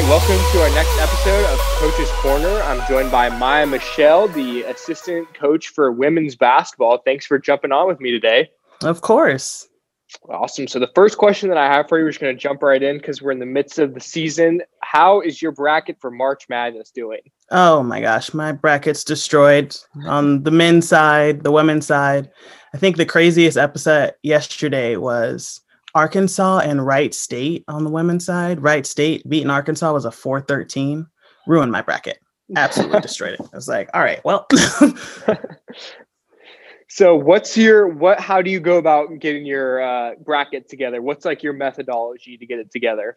right, 0.00 0.08
welcome 0.08 0.52
to 0.52 0.62
our 0.62 0.70
next 0.70 0.98
episode 0.98 1.44
of 1.52 1.58
Coach's 1.78 2.10
Corner. 2.12 2.62
I'm 2.62 2.86
joined 2.88 3.10
by 3.10 3.28
Maiya 3.28 3.68
Michel, 3.68 4.28
the 4.28 4.62
assistant 4.62 5.32
coach 5.34 5.68
for 5.68 5.92
women's 5.92 6.36
basketball. 6.36 6.98
Thanks 7.04 7.26
for 7.26 7.38
jumping 7.38 7.72
on 7.72 7.86
with 7.86 8.00
me 8.00 8.10
today. 8.10 8.50
Of 8.82 9.02
course. 9.02 9.68
Awesome. 10.28 10.66
So, 10.68 10.78
the 10.78 10.90
first 10.94 11.18
question 11.18 11.50
that 11.50 11.58
I 11.58 11.66
have 11.66 11.88
for 11.88 11.98
you, 11.98 12.04
we're 12.04 12.10
just 12.10 12.20
going 12.20 12.34
to 12.34 12.40
jump 12.40 12.62
right 12.62 12.82
in 12.82 12.96
because 12.96 13.20
we're 13.20 13.30
in 13.30 13.38
the 13.38 13.46
midst 13.46 13.78
of 13.78 13.94
the 13.94 14.00
season. 14.00 14.62
How 14.80 15.20
is 15.20 15.42
your 15.42 15.52
bracket 15.52 16.00
for 16.00 16.10
March 16.10 16.48
Madness 16.48 16.90
doing? 16.90 17.20
Oh 17.50 17.82
my 17.82 18.00
gosh, 18.00 18.32
my 18.32 18.52
bracket's 18.52 19.04
destroyed 19.04 19.76
on 20.06 20.42
the 20.44 20.50
men's 20.50 20.88
side, 20.88 21.42
the 21.42 21.52
women's 21.52 21.86
side. 21.86 22.30
I 22.72 22.78
think 22.78 22.96
the 22.96 23.06
craziest 23.06 23.58
episode 23.58 24.14
yesterday 24.22 24.96
was 24.96 25.60
Arkansas 25.94 26.60
and 26.60 26.84
Wright 26.84 27.14
State 27.14 27.64
on 27.68 27.84
the 27.84 27.90
women's 27.90 28.24
side. 28.24 28.62
Wright 28.62 28.86
State 28.86 29.28
beating 29.28 29.50
Arkansas 29.50 29.92
was 29.92 30.04
a 30.04 30.10
413. 30.10 31.06
Ruined 31.46 31.72
my 31.72 31.82
bracket. 31.82 32.18
Absolutely 32.56 33.00
destroyed 33.00 33.34
it. 33.34 33.40
I 33.40 33.56
was 33.56 33.68
like, 33.68 33.88
all 33.94 34.02
right, 34.02 34.20
well. 34.24 34.46
so 36.88 37.16
what's 37.16 37.56
your 37.56 37.88
what 37.88 38.20
how 38.20 38.42
do 38.42 38.50
you 38.50 38.60
go 38.60 38.78
about 38.78 39.18
getting 39.18 39.46
your 39.46 39.82
uh, 39.82 40.14
bracket 40.24 40.68
together? 40.68 41.02
What's 41.02 41.24
like 41.24 41.42
your 41.42 41.52
methodology 41.52 42.36
to 42.36 42.46
get 42.46 42.58
it 42.58 42.70
together? 42.70 43.16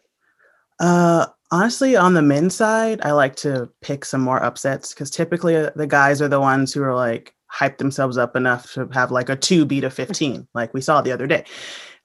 Uh 0.80 1.26
honestly, 1.52 1.94
on 1.94 2.14
the 2.14 2.22
men's 2.22 2.54
side, 2.54 3.00
I 3.02 3.12
like 3.12 3.36
to 3.36 3.68
pick 3.80 4.04
some 4.04 4.20
more 4.20 4.42
upsets 4.42 4.92
because 4.92 5.10
typically 5.10 5.56
uh, 5.56 5.70
the 5.76 5.86
guys 5.86 6.20
are 6.20 6.28
the 6.28 6.40
ones 6.40 6.72
who 6.72 6.82
are 6.82 6.94
like 6.94 7.34
hype 7.46 7.78
themselves 7.78 8.18
up 8.18 8.34
enough 8.34 8.72
to 8.72 8.88
have 8.92 9.12
like 9.12 9.28
a 9.28 9.36
two 9.36 9.64
beat 9.64 9.84
a 9.84 9.90
15, 9.90 10.48
like 10.54 10.74
we 10.74 10.80
saw 10.80 11.00
the 11.00 11.12
other 11.12 11.28
day. 11.28 11.44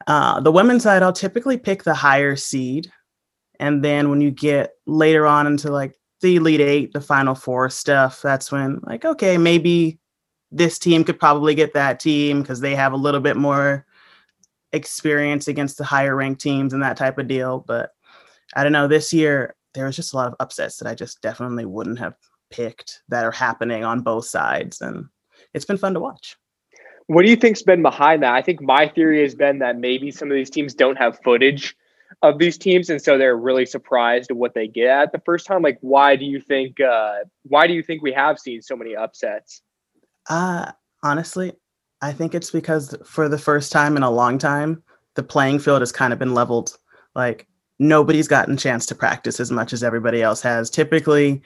Uh, 0.08 0.40
the 0.40 0.52
women's 0.52 0.84
side, 0.84 1.04
I'll 1.04 1.14
typically 1.14 1.58
pick 1.58 1.84
the 1.84 1.94
higher 1.94 2.36
seed. 2.36 2.92
And 3.60 3.84
then 3.84 4.10
when 4.10 4.22
you 4.22 4.32
get 4.32 4.72
later 4.86 5.28
on 5.28 5.46
into 5.46 5.72
like 5.72 5.96
the 6.22 6.38
Elite 6.38 6.62
Eight, 6.62 6.94
the 6.94 7.02
Final 7.02 7.36
Four 7.36 7.70
stuff, 7.70 8.22
that's 8.22 8.52
when, 8.52 8.80
like, 8.84 9.06
okay, 9.06 9.38
maybe 9.38 10.00
this 10.52 10.80
team 10.80 11.04
could 11.04 11.20
probably 11.20 11.54
get 11.54 11.74
that 11.74 12.00
team 12.00 12.42
because 12.42 12.62
they 12.62 12.74
have 12.76 12.94
a 12.94 12.98
little 12.98 13.20
bit 13.20 13.38
more 13.38 13.86
experience 14.72 15.48
against 15.48 15.78
the 15.78 15.84
higher 15.84 16.16
ranked 16.16 16.42
teams 16.42 16.74
and 16.74 16.82
that 16.82 16.98
type 16.98 17.18
of 17.18 17.28
deal. 17.28 17.64
But 17.68 17.92
I 18.56 18.64
don't 18.64 18.72
know, 18.72 18.88
this 18.88 19.14
year, 19.14 19.56
there 19.76 19.86
was 19.86 19.96
just 19.96 20.14
a 20.14 20.16
lot 20.16 20.28
of 20.28 20.36
upsets 20.40 20.78
that 20.78 20.88
I 20.88 20.96
just 20.96 21.22
definitely 21.22 21.66
wouldn't 21.66 22.00
have 22.00 22.16
picked 22.50 23.04
that 23.10 23.24
are 23.26 23.32
happening 23.32 23.84
on 23.84 24.02
both 24.02 24.26
sides. 24.26 24.82
And 24.82 25.06
it's 25.54 25.66
been 25.66 25.78
fun 25.78 25.94
to 25.94 26.00
watch. 26.00 26.38
What 27.10 27.26
do 27.26 27.32
you 27.32 27.36
think's 27.36 27.64
been 27.64 27.82
behind 27.82 28.22
that? 28.22 28.36
I 28.36 28.44
think 28.44 28.62
my 28.62 28.88
theory 28.88 29.24
has 29.24 29.34
been 29.34 29.58
that 29.60 29.80
maybe 29.80 30.12
some 30.12 30.30
of 30.30 30.36
these 30.36 30.52
teams 30.52 30.76
don't 30.76 30.96
have 30.96 31.20
footage 31.24 31.76
of 32.22 32.38
these 32.38 32.56
teams, 32.56 32.88
and 32.92 33.02
so 33.02 33.18
they're 33.18 33.36
really 33.36 33.66
surprised 33.66 34.30
at 34.30 34.38
what 34.38 34.54
they 34.54 34.68
get 34.68 34.90
at 34.90 35.12
the 35.12 35.22
first 35.26 35.48
time. 35.48 35.64
Like, 35.64 35.80
why 35.82 36.16
do 36.16 36.26
you 36.26 36.40
think? 36.40 36.80
Uh, 36.80 37.22
why 37.44 37.66
do 37.66 37.74
you 37.74 37.82
think 37.82 38.04
we 38.04 38.14
have 38.14 38.38
seen 38.38 38.62
so 38.62 38.76
many 38.76 38.96
upsets? 38.96 39.64
Uh 40.30 40.72
honestly, 41.02 41.54
I 42.00 42.14
think 42.14 42.36
it's 42.36 42.52
because 42.52 42.96
for 43.04 43.28
the 43.28 43.40
first 43.40 43.72
time 43.72 43.98
in 43.98 44.04
a 44.04 44.12
long 44.12 44.38
time, 44.38 44.84
the 45.16 45.24
playing 45.24 45.58
field 45.58 45.82
has 45.82 45.92
kind 45.92 46.14
of 46.14 46.20
been 46.20 46.36
leveled. 46.36 46.78
Like 47.16 47.48
nobody's 47.80 48.28
gotten 48.28 48.54
a 48.54 48.58
chance 48.58 48.86
to 48.86 48.94
practice 48.94 49.40
as 49.40 49.50
much 49.50 49.74
as 49.74 49.84
everybody 49.84 50.22
else 50.22 50.44
has. 50.44 50.70
Typically, 50.70 51.42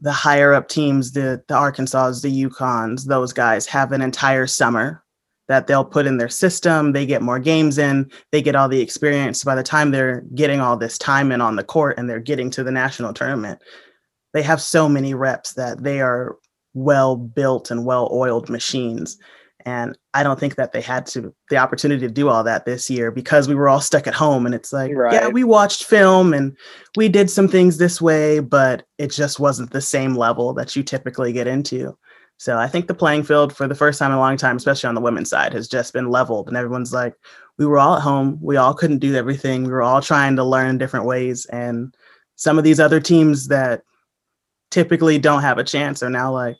the 0.00 0.12
higher 0.12 0.52
up 0.52 0.68
teams, 0.68 1.12
the 1.12 1.42
the 1.48 1.54
Arkansas, 1.54 2.12
the 2.20 2.44
UConns, 2.44 3.06
those 3.06 3.32
guys 3.32 3.66
have 3.66 3.92
an 3.92 4.02
entire 4.02 4.46
summer 4.46 5.02
that 5.48 5.66
they'll 5.66 5.84
put 5.84 6.06
in 6.06 6.18
their 6.18 6.28
system. 6.28 6.92
They 6.92 7.06
get 7.06 7.22
more 7.22 7.38
games 7.38 7.78
in, 7.78 8.10
they 8.32 8.42
get 8.42 8.56
all 8.56 8.68
the 8.68 8.80
experience. 8.80 9.44
By 9.44 9.54
the 9.54 9.62
time 9.62 9.90
they're 9.90 10.22
getting 10.34 10.60
all 10.60 10.76
this 10.76 10.98
time 10.98 11.30
in 11.30 11.40
on 11.40 11.56
the 11.56 11.64
court 11.64 11.98
and 11.98 12.10
they're 12.10 12.20
getting 12.20 12.50
to 12.50 12.64
the 12.64 12.72
national 12.72 13.14
tournament, 13.14 13.60
they 14.32 14.42
have 14.42 14.60
so 14.60 14.88
many 14.88 15.14
reps 15.14 15.54
that 15.54 15.82
they 15.82 16.00
are 16.00 16.36
well 16.74 17.16
built 17.16 17.70
and 17.70 17.86
well 17.86 18.10
oiled 18.12 18.50
machines. 18.50 19.18
And 19.66 19.98
I 20.14 20.22
don't 20.22 20.38
think 20.38 20.54
that 20.54 20.70
they 20.70 20.80
had 20.80 21.06
to 21.06 21.34
the 21.50 21.56
opportunity 21.56 22.06
to 22.06 22.12
do 22.12 22.28
all 22.28 22.44
that 22.44 22.66
this 22.66 22.88
year 22.88 23.10
because 23.10 23.48
we 23.48 23.56
were 23.56 23.68
all 23.68 23.80
stuck 23.80 24.06
at 24.06 24.14
home. 24.14 24.46
And 24.46 24.54
it's 24.54 24.72
like, 24.72 24.92
right. 24.94 25.12
yeah, 25.12 25.26
we 25.26 25.42
watched 25.42 25.84
film 25.84 26.32
and 26.32 26.56
we 26.96 27.08
did 27.08 27.28
some 27.28 27.48
things 27.48 27.76
this 27.76 28.00
way, 28.00 28.38
but 28.38 28.84
it 28.96 29.10
just 29.10 29.40
wasn't 29.40 29.72
the 29.72 29.80
same 29.80 30.14
level 30.14 30.54
that 30.54 30.76
you 30.76 30.84
typically 30.84 31.32
get 31.32 31.48
into. 31.48 31.98
So 32.38 32.56
I 32.58 32.68
think 32.68 32.86
the 32.86 32.94
playing 32.94 33.24
field 33.24 33.56
for 33.56 33.66
the 33.66 33.74
first 33.74 33.98
time 33.98 34.12
in 34.12 34.18
a 34.18 34.20
long 34.20 34.36
time, 34.36 34.56
especially 34.56 34.86
on 34.86 34.94
the 34.94 35.00
women's 35.00 35.30
side, 35.30 35.52
has 35.52 35.66
just 35.66 35.92
been 35.92 36.10
leveled. 36.10 36.46
And 36.46 36.56
everyone's 36.56 36.92
like, 36.92 37.14
we 37.58 37.66
were 37.66 37.78
all 37.78 37.96
at 37.96 38.02
home. 38.02 38.38
We 38.40 38.56
all 38.56 38.72
couldn't 38.72 38.98
do 38.98 39.16
everything. 39.16 39.64
We 39.64 39.72
were 39.72 39.82
all 39.82 40.00
trying 40.00 40.36
to 40.36 40.44
learn 40.44 40.78
different 40.78 41.06
ways. 41.06 41.44
And 41.46 41.92
some 42.36 42.56
of 42.56 42.62
these 42.62 42.78
other 42.78 43.00
teams 43.00 43.48
that 43.48 43.82
typically 44.70 45.18
don't 45.18 45.42
have 45.42 45.58
a 45.58 45.64
chance 45.64 46.04
are 46.04 46.10
now 46.10 46.32
like, 46.32 46.56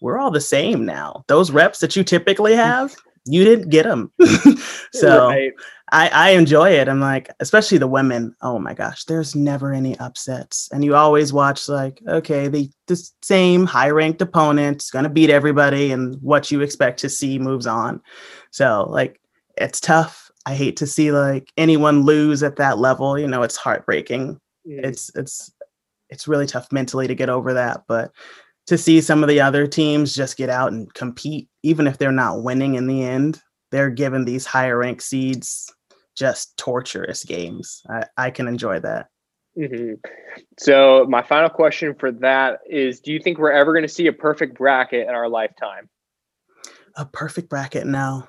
we're 0.00 0.18
all 0.18 0.30
the 0.30 0.40
same 0.40 0.84
now. 0.84 1.24
Those 1.28 1.50
reps 1.50 1.80
that 1.80 1.96
you 1.96 2.04
typically 2.04 2.54
have, 2.56 2.94
you 3.26 3.44
didn't 3.44 3.70
get 3.70 3.84
them. 3.84 4.10
so 4.92 5.28
right. 5.28 5.52
I, 5.92 6.08
I 6.08 6.30
enjoy 6.30 6.70
it. 6.70 6.88
I'm 6.88 7.00
like, 7.00 7.30
especially 7.40 7.78
the 7.78 7.86
women. 7.86 8.34
Oh 8.42 8.58
my 8.58 8.74
gosh, 8.74 9.04
there's 9.04 9.34
never 9.34 9.72
any 9.72 9.98
upsets. 9.98 10.68
And 10.72 10.84
you 10.84 10.94
always 10.94 11.32
watch 11.32 11.68
like, 11.68 12.00
okay, 12.06 12.48
the, 12.48 12.70
the 12.86 13.10
same 13.22 13.66
high 13.66 13.90
ranked 13.90 14.22
opponent's 14.22 14.90
gonna 14.90 15.08
beat 15.08 15.30
everybody 15.30 15.92
and 15.92 16.16
what 16.22 16.50
you 16.50 16.60
expect 16.60 17.00
to 17.00 17.08
see 17.08 17.38
moves 17.38 17.66
on. 17.66 18.00
So 18.50 18.86
like 18.88 19.20
it's 19.56 19.80
tough. 19.80 20.30
I 20.46 20.54
hate 20.54 20.76
to 20.78 20.86
see 20.86 21.12
like 21.12 21.52
anyone 21.56 22.02
lose 22.02 22.42
at 22.42 22.56
that 22.56 22.78
level. 22.78 23.18
You 23.18 23.26
know, 23.26 23.42
it's 23.42 23.56
heartbreaking. 23.56 24.40
Mm. 24.66 24.84
It's 24.84 25.10
it's 25.14 25.52
it's 26.08 26.26
really 26.26 26.46
tough 26.46 26.70
mentally 26.72 27.06
to 27.06 27.14
get 27.14 27.28
over 27.28 27.54
that. 27.54 27.82
But 27.86 28.12
to 28.66 28.78
see 28.78 29.00
some 29.00 29.22
of 29.22 29.28
the 29.28 29.40
other 29.40 29.66
teams 29.66 30.14
just 30.14 30.36
get 30.36 30.50
out 30.50 30.72
and 30.72 30.92
compete, 30.94 31.48
even 31.62 31.86
if 31.86 31.98
they're 31.98 32.12
not 32.12 32.42
winning 32.42 32.74
in 32.74 32.86
the 32.86 33.02
end, 33.02 33.40
they're 33.70 33.90
giving 33.90 34.24
these 34.24 34.46
higher 34.46 34.78
ranked 34.78 35.02
seeds 35.02 35.72
just 36.16 36.56
torturous 36.56 37.24
games. 37.24 37.82
I, 37.88 38.04
I 38.16 38.30
can 38.30 38.46
enjoy 38.46 38.80
that. 38.80 39.08
Mm-hmm. 39.58 39.94
So, 40.58 41.06
my 41.08 41.22
final 41.22 41.48
question 41.48 41.94
for 41.98 42.12
that 42.12 42.60
is 42.68 43.00
Do 43.00 43.12
you 43.12 43.18
think 43.18 43.38
we're 43.38 43.50
ever 43.50 43.72
going 43.72 43.82
to 43.82 43.88
see 43.88 44.06
a 44.06 44.12
perfect 44.12 44.56
bracket 44.56 45.08
in 45.08 45.14
our 45.14 45.28
lifetime? 45.28 45.88
A 46.96 47.04
perfect 47.04 47.48
bracket? 47.48 47.86
No. 47.86 48.28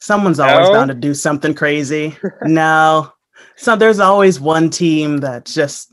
Someone's 0.00 0.40
always 0.40 0.68
no? 0.68 0.74
bound 0.74 0.88
to 0.88 0.94
do 0.94 1.14
something 1.14 1.54
crazy. 1.54 2.16
no. 2.42 3.12
So, 3.56 3.76
there's 3.76 4.00
always 4.00 4.40
one 4.40 4.70
team 4.70 5.18
that 5.18 5.44
just 5.44 5.92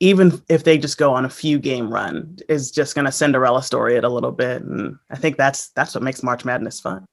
even 0.00 0.40
if 0.48 0.64
they 0.64 0.78
just 0.78 0.98
go 0.98 1.12
on 1.12 1.24
a 1.24 1.30
few 1.30 1.58
game 1.58 1.92
run, 1.92 2.36
is 2.48 2.70
just 2.70 2.94
going 2.94 3.04
to 3.04 3.12
Cinderella 3.12 3.62
story 3.62 3.96
it 3.96 4.04
a 4.04 4.08
little 4.08 4.32
bit, 4.32 4.62
and 4.62 4.96
I 5.10 5.16
think 5.16 5.36
that's 5.36 5.70
that's 5.70 5.94
what 5.94 6.04
makes 6.04 6.22
March 6.22 6.44
Madness 6.44 6.80
fun. 6.80 7.04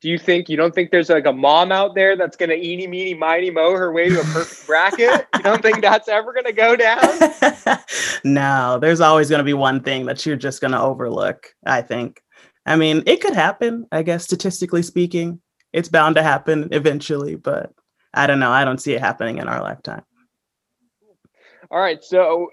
Do 0.00 0.08
you 0.08 0.18
think 0.18 0.48
you 0.48 0.56
don't 0.56 0.74
think 0.74 0.90
there's 0.90 1.10
like 1.10 1.26
a 1.26 1.32
mom 1.32 1.70
out 1.70 1.94
there 1.94 2.16
that's 2.16 2.36
going 2.36 2.48
to 2.48 2.56
eeny 2.56 2.88
meeny 2.88 3.14
miny 3.14 3.50
mo 3.50 3.76
her 3.76 3.92
way 3.92 4.08
to 4.08 4.20
a 4.20 4.24
perfect 4.24 4.66
bracket? 4.66 5.28
you 5.36 5.42
don't 5.42 5.62
think 5.62 5.80
that's 5.80 6.08
ever 6.08 6.32
going 6.32 6.46
to 6.46 6.52
go 6.52 6.74
down? 6.74 7.78
no, 8.24 8.78
there's 8.80 9.00
always 9.00 9.28
going 9.28 9.38
to 9.38 9.44
be 9.44 9.54
one 9.54 9.80
thing 9.80 10.06
that 10.06 10.26
you're 10.26 10.34
just 10.34 10.60
going 10.60 10.72
to 10.72 10.80
overlook. 10.80 11.54
I 11.64 11.82
think. 11.82 12.20
I 12.66 12.76
mean, 12.76 13.04
it 13.06 13.20
could 13.20 13.34
happen. 13.34 13.86
I 13.92 14.02
guess 14.02 14.24
statistically 14.24 14.82
speaking, 14.82 15.40
it's 15.72 15.88
bound 15.88 16.16
to 16.16 16.22
happen 16.22 16.68
eventually, 16.72 17.36
but 17.36 17.72
I 18.12 18.26
don't 18.26 18.40
know. 18.40 18.50
I 18.50 18.64
don't 18.64 18.80
see 18.80 18.94
it 18.94 19.00
happening 19.00 19.38
in 19.38 19.48
our 19.48 19.62
lifetime. 19.62 20.02
All 21.72 21.80
right, 21.80 22.04
so 22.04 22.50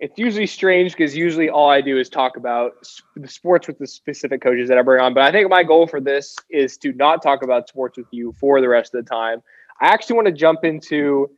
it's 0.00 0.18
usually 0.18 0.46
strange 0.46 0.92
because 0.92 1.14
usually 1.14 1.50
all 1.50 1.68
I 1.68 1.82
do 1.82 1.98
is 1.98 2.08
talk 2.08 2.38
about 2.38 2.72
the 3.14 3.28
sports 3.28 3.66
with 3.66 3.78
the 3.78 3.86
specific 3.86 4.40
coaches 4.40 4.70
that 4.70 4.78
I 4.78 4.82
bring 4.82 5.02
on. 5.02 5.12
But 5.12 5.24
I 5.24 5.32
think 5.32 5.50
my 5.50 5.62
goal 5.62 5.86
for 5.86 6.00
this 6.00 6.34
is 6.48 6.78
to 6.78 6.94
not 6.94 7.22
talk 7.22 7.42
about 7.42 7.68
sports 7.68 7.98
with 7.98 8.06
you 8.10 8.32
for 8.40 8.62
the 8.62 8.68
rest 8.70 8.94
of 8.94 9.04
the 9.04 9.10
time. 9.10 9.42
I 9.82 9.88
actually 9.88 10.16
want 10.16 10.28
to 10.28 10.32
jump 10.32 10.64
into 10.64 11.28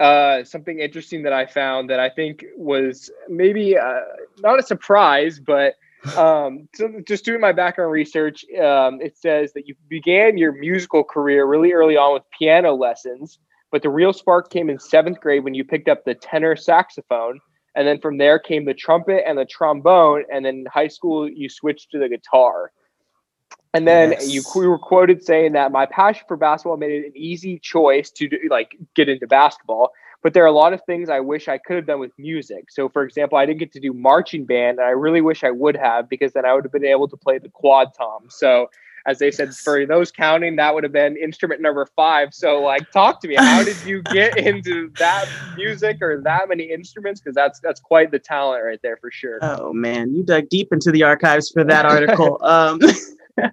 uh, 0.00 0.42
something 0.42 0.80
interesting 0.80 1.22
that 1.22 1.32
I 1.32 1.46
found 1.46 1.88
that 1.90 2.00
I 2.00 2.10
think 2.10 2.44
was 2.56 3.12
maybe 3.28 3.78
uh, 3.78 4.00
not 4.40 4.58
a 4.58 4.62
surprise, 4.64 5.38
but 5.38 5.74
um, 6.16 6.68
so 6.74 7.00
just 7.06 7.24
doing 7.24 7.40
my 7.40 7.52
background 7.52 7.92
research, 7.92 8.44
um, 8.60 9.00
it 9.00 9.16
says 9.16 9.52
that 9.52 9.68
you 9.68 9.76
began 9.88 10.36
your 10.36 10.50
musical 10.50 11.04
career 11.04 11.46
really 11.46 11.72
early 11.72 11.96
on 11.96 12.14
with 12.14 12.24
piano 12.36 12.74
lessons 12.74 13.38
but 13.72 13.82
the 13.82 13.88
real 13.88 14.12
spark 14.12 14.50
came 14.50 14.70
in 14.70 14.78
seventh 14.78 15.18
grade 15.18 15.42
when 15.42 15.54
you 15.54 15.64
picked 15.64 15.88
up 15.88 16.04
the 16.04 16.14
tenor 16.14 16.54
saxophone. 16.54 17.40
And 17.74 17.88
then 17.88 17.98
from 18.00 18.18
there 18.18 18.38
came 18.38 18.66
the 18.66 18.74
trumpet 18.74 19.24
and 19.26 19.38
the 19.38 19.46
trombone. 19.46 20.24
And 20.30 20.44
then 20.44 20.56
in 20.56 20.66
high 20.66 20.88
school, 20.88 21.26
you 21.28 21.48
switched 21.48 21.90
to 21.92 21.98
the 21.98 22.08
guitar. 22.08 22.70
And 23.72 23.88
then 23.88 24.12
yes. 24.12 24.30
you, 24.30 24.42
you 24.54 24.68
were 24.68 24.78
quoted 24.78 25.24
saying 25.24 25.52
that 25.52 25.72
my 25.72 25.86
passion 25.86 26.24
for 26.28 26.36
basketball 26.36 26.76
made 26.76 26.90
it 26.90 27.06
an 27.06 27.16
easy 27.16 27.58
choice 27.58 28.10
to 28.10 28.28
do, 28.28 28.36
like 28.50 28.76
get 28.94 29.08
into 29.08 29.26
basketball. 29.26 29.90
But 30.22 30.34
there 30.34 30.44
are 30.44 30.48
a 30.48 30.52
lot 30.52 30.74
of 30.74 30.82
things 30.84 31.08
I 31.08 31.20
wish 31.20 31.48
I 31.48 31.56
could 31.56 31.76
have 31.76 31.86
done 31.86 31.98
with 31.98 32.12
music. 32.18 32.70
So, 32.70 32.90
for 32.90 33.02
example, 33.02 33.38
I 33.38 33.46
didn't 33.46 33.58
get 33.58 33.72
to 33.72 33.80
do 33.80 33.94
marching 33.94 34.44
band, 34.44 34.78
and 34.78 34.86
I 34.86 34.90
really 34.90 35.22
wish 35.22 35.42
I 35.42 35.50
would 35.50 35.76
have 35.76 36.08
because 36.08 36.34
then 36.34 36.44
I 36.44 36.54
would 36.54 36.64
have 36.64 36.70
been 36.70 36.84
able 36.84 37.08
to 37.08 37.16
play 37.16 37.38
the 37.38 37.48
quad 37.48 37.88
tom. 37.96 38.26
So, 38.28 38.68
as 39.06 39.18
they 39.18 39.30
said 39.30 39.54
for 39.54 39.84
those 39.86 40.12
counting, 40.12 40.56
that 40.56 40.74
would 40.74 40.84
have 40.84 40.92
been 40.92 41.16
instrument 41.16 41.60
number 41.60 41.86
five. 41.96 42.32
So, 42.32 42.62
like, 42.62 42.90
talk 42.90 43.20
to 43.22 43.28
me. 43.28 43.36
How 43.36 43.64
did 43.64 43.76
you 43.84 44.02
get 44.12 44.38
into 44.38 44.90
that 44.98 45.26
music 45.56 45.98
or 46.00 46.20
that 46.22 46.48
many 46.48 46.64
instruments? 46.64 47.20
Because 47.20 47.34
that's 47.34 47.60
that's 47.60 47.80
quite 47.80 48.10
the 48.10 48.18
talent 48.18 48.64
right 48.64 48.80
there 48.82 48.96
for 48.96 49.10
sure. 49.10 49.38
Oh 49.42 49.72
man, 49.72 50.14
you 50.14 50.22
dug 50.22 50.48
deep 50.48 50.72
into 50.72 50.92
the 50.92 51.02
archives 51.02 51.50
for 51.50 51.64
that 51.64 51.84
article. 51.84 52.38
um, 52.44 52.80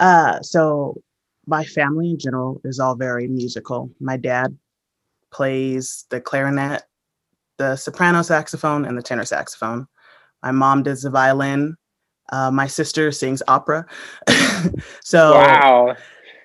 uh, 0.00 0.40
so 0.42 1.00
my 1.46 1.64
family 1.64 2.10
in 2.10 2.18
general 2.18 2.60
is 2.64 2.80
all 2.80 2.96
very 2.96 3.28
musical. 3.28 3.90
My 4.00 4.16
dad 4.16 4.56
plays 5.30 6.06
the 6.10 6.20
clarinet, 6.20 6.82
the 7.58 7.76
soprano 7.76 8.22
saxophone, 8.22 8.84
and 8.84 8.96
the 8.96 9.02
tenor 9.02 9.24
saxophone. 9.24 9.86
My 10.42 10.50
mom 10.50 10.82
does 10.82 11.02
the 11.02 11.10
violin. 11.10 11.76
Uh, 12.30 12.50
my 12.50 12.66
sister 12.66 13.12
sings 13.12 13.42
opera. 13.48 13.86
so 15.02 15.34
wow. 15.34 15.96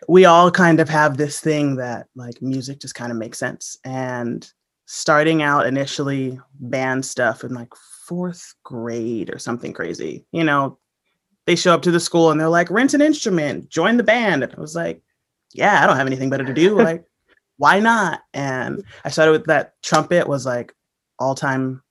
we 0.07 0.25
all 0.25 0.51
kind 0.51 0.79
of 0.79 0.89
have 0.89 1.17
this 1.17 1.39
thing 1.39 1.75
that 1.77 2.07
like 2.15 2.41
music 2.41 2.79
just 2.79 2.95
kind 2.95 3.11
of 3.11 3.17
makes 3.17 3.37
sense. 3.37 3.77
And 3.83 4.51
starting 4.85 5.41
out 5.41 5.67
initially 5.67 6.39
band 6.59 7.05
stuff 7.05 7.43
in 7.43 7.53
like 7.53 7.73
fourth 8.05 8.55
grade 8.63 9.33
or 9.33 9.39
something 9.39 9.73
crazy, 9.73 10.25
you 10.31 10.43
know, 10.43 10.77
they 11.45 11.55
show 11.55 11.73
up 11.73 11.81
to 11.83 11.91
the 11.91 11.99
school 11.99 12.31
and 12.31 12.39
they're 12.39 12.49
like, 12.49 12.69
rent 12.69 12.93
an 12.93 13.01
instrument, 13.01 13.69
join 13.69 13.97
the 13.97 14.03
band. 14.03 14.43
And 14.43 14.53
I 14.55 14.59
was 14.59 14.75
like, 14.75 15.01
yeah, 15.53 15.83
I 15.83 15.87
don't 15.87 15.97
have 15.97 16.07
anything 16.07 16.29
better 16.29 16.45
to 16.45 16.53
do. 16.53 16.75
Like, 16.89 17.05
why 17.57 17.79
not? 17.79 18.21
And 18.33 18.83
I 19.03 19.09
started 19.09 19.33
with 19.33 19.45
that 19.45 19.73
trumpet 19.83 20.27
was 20.27 20.45
like 20.45 20.73
all 21.19 21.35
time 21.35 21.83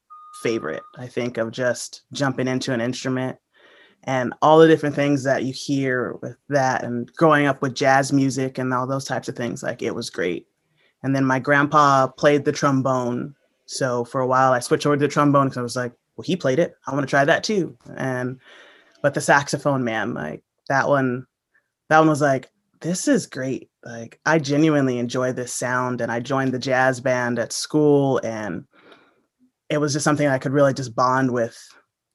favorite, 0.42 0.82
I 0.96 1.06
think, 1.06 1.36
of 1.36 1.50
just 1.50 2.02
jumping 2.12 2.48
into 2.48 2.72
an 2.72 2.80
instrument 2.80 3.36
and 4.04 4.32
all 4.40 4.58
the 4.58 4.68
different 4.68 4.94
things 4.94 5.22
that 5.24 5.44
you 5.44 5.52
hear 5.52 6.14
with 6.22 6.36
that 6.48 6.84
and 6.84 7.12
growing 7.14 7.46
up 7.46 7.60
with 7.60 7.74
jazz 7.74 8.12
music 8.12 8.58
and 8.58 8.72
all 8.72 8.86
those 8.86 9.04
types 9.04 9.28
of 9.28 9.36
things. 9.36 9.62
Like, 9.62 9.82
it 9.82 9.94
was 9.94 10.10
great. 10.10 10.46
And 11.02 11.14
then 11.14 11.24
my 11.24 11.38
grandpa 11.38 12.06
played 12.06 12.44
the 12.44 12.52
trombone. 12.52 13.34
So 13.66 14.04
for 14.04 14.20
a 14.20 14.26
while, 14.26 14.52
I 14.52 14.60
switched 14.60 14.86
over 14.86 14.96
to 14.96 15.00
the 15.00 15.08
trombone 15.08 15.46
because 15.46 15.58
I 15.58 15.62
was 15.62 15.76
like, 15.76 15.92
well, 16.16 16.24
he 16.24 16.36
played 16.36 16.58
it. 16.58 16.74
I 16.86 16.92
want 16.94 17.06
to 17.06 17.10
try 17.10 17.24
that 17.24 17.44
too. 17.44 17.76
And, 17.96 18.40
but 19.02 19.14
the 19.14 19.20
saxophone, 19.20 19.84
man, 19.84 20.14
like 20.14 20.42
that 20.68 20.88
one, 20.88 21.26
that 21.88 21.98
one 21.98 22.08
was 22.08 22.20
like, 22.20 22.50
this 22.80 23.08
is 23.08 23.26
great. 23.26 23.70
Like 23.84 24.20
I 24.26 24.38
genuinely 24.38 24.98
enjoy 24.98 25.32
this 25.32 25.54
sound 25.54 26.00
and 26.00 26.10
I 26.10 26.20
joined 26.20 26.52
the 26.52 26.58
jazz 26.58 27.00
band 27.00 27.38
at 27.38 27.52
school 27.52 28.20
and 28.24 28.64
it 29.68 29.78
was 29.78 29.92
just 29.92 30.04
something 30.04 30.26
I 30.26 30.38
could 30.38 30.52
really 30.52 30.74
just 30.74 30.94
bond 30.94 31.30
with 31.30 31.56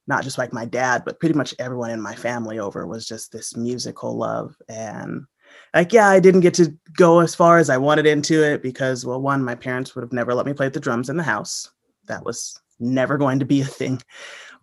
not 0.08 0.24
just 0.24 0.38
like 0.38 0.54
my 0.54 0.66
dad, 0.66 1.04
but 1.06 1.20
pretty 1.20 1.36
much 1.36 1.56
everyone 1.60 1.92
in 1.92 2.02
my 2.02 2.16
family 2.16 2.60
over 2.60 2.86
was 2.86 3.08
just 3.08 3.32
this 3.32 3.56
musical 3.56 4.18
love. 4.18 4.56
And 4.68 5.26
like, 5.74 5.94
yeah, 5.94 6.10
I 6.10 6.20
didn't 6.20 6.42
get 6.42 6.54
to 6.56 6.76
go 6.98 7.20
as 7.20 7.36
far 7.36 7.58
as 7.58 7.70
I 7.70 7.78
wanted 7.78 8.06
into 8.06 8.44
it 8.44 8.62
because, 8.62 9.06
well, 9.06 9.22
one, 9.22 9.44
my 9.44 9.56
parents 9.56 9.96
would 9.96 10.02
have 10.04 10.14
never 10.14 10.34
let 10.34 10.46
me 10.46 10.54
play 10.54 10.70
the 10.70 10.80
drums 10.80 11.10
in 11.10 11.18
the 11.18 11.24
house. 11.24 11.72
That 12.08 12.26
was 12.26 12.60
never 12.80 13.18
going 13.18 13.40
to 13.40 13.46
be 13.46 13.62
a 13.62 13.66
thing. 13.66 14.02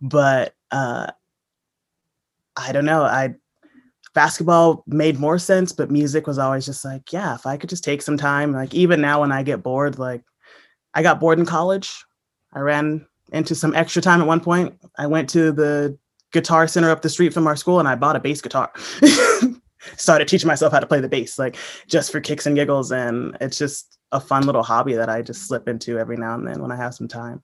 But 0.01 0.53
uh, 0.71 1.07
I 2.55 2.71
don't 2.71 2.85
know. 2.85 3.03
I 3.03 3.35
basketball 4.13 4.83
made 4.87 5.19
more 5.19 5.39
sense, 5.39 5.71
but 5.71 5.91
music 5.91 6.27
was 6.27 6.37
always 6.37 6.65
just 6.65 6.83
like, 6.83 7.13
yeah, 7.13 7.33
if 7.35 7.45
I 7.45 7.57
could 7.57 7.69
just 7.69 7.83
take 7.83 8.01
some 8.01 8.17
time, 8.17 8.51
like 8.51 8.73
even 8.73 9.01
now 9.01 9.21
when 9.21 9.31
I 9.31 9.43
get 9.43 9.63
bored, 9.63 9.97
like 9.97 10.23
I 10.93 11.01
got 11.01 11.19
bored 11.19 11.39
in 11.39 11.45
college. 11.45 12.03
I 12.53 12.59
ran 12.59 13.07
into 13.31 13.55
some 13.55 13.75
extra 13.75 14.01
time 14.01 14.21
at 14.21 14.27
one 14.27 14.39
point. 14.39 14.77
I 14.97 15.07
went 15.07 15.29
to 15.31 15.51
the 15.51 15.97
guitar 16.31 16.67
center 16.67 16.89
up 16.89 17.01
the 17.01 17.09
street 17.09 17.33
from 17.33 17.47
our 17.47 17.55
school 17.55 17.79
and 17.79 17.87
I 17.87 17.95
bought 17.95 18.15
a 18.15 18.19
bass 18.19 18.41
guitar. 18.41 18.71
Started 19.97 20.27
teaching 20.27 20.47
myself 20.47 20.71
how 20.73 20.79
to 20.79 20.85
play 20.85 20.99
the 20.99 21.09
bass, 21.09 21.39
like 21.39 21.57
just 21.87 22.11
for 22.11 22.19
kicks 22.19 22.45
and 22.45 22.55
giggles. 22.55 22.91
And 22.91 23.35
it's 23.41 23.57
just 23.57 23.97
a 24.11 24.19
fun 24.19 24.45
little 24.45 24.63
hobby 24.63 24.93
that 24.93 25.09
I 25.09 25.21
just 25.21 25.47
slip 25.47 25.67
into 25.67 25.97
every 25.97 26.17
now 26.17 26.35
and 26.35 26.47
then 26.47 26.61
when 26.61 26.71
I 26.71 26.75
have 26.75 26.93
some 26.93 27.07
time. 27.07 27.41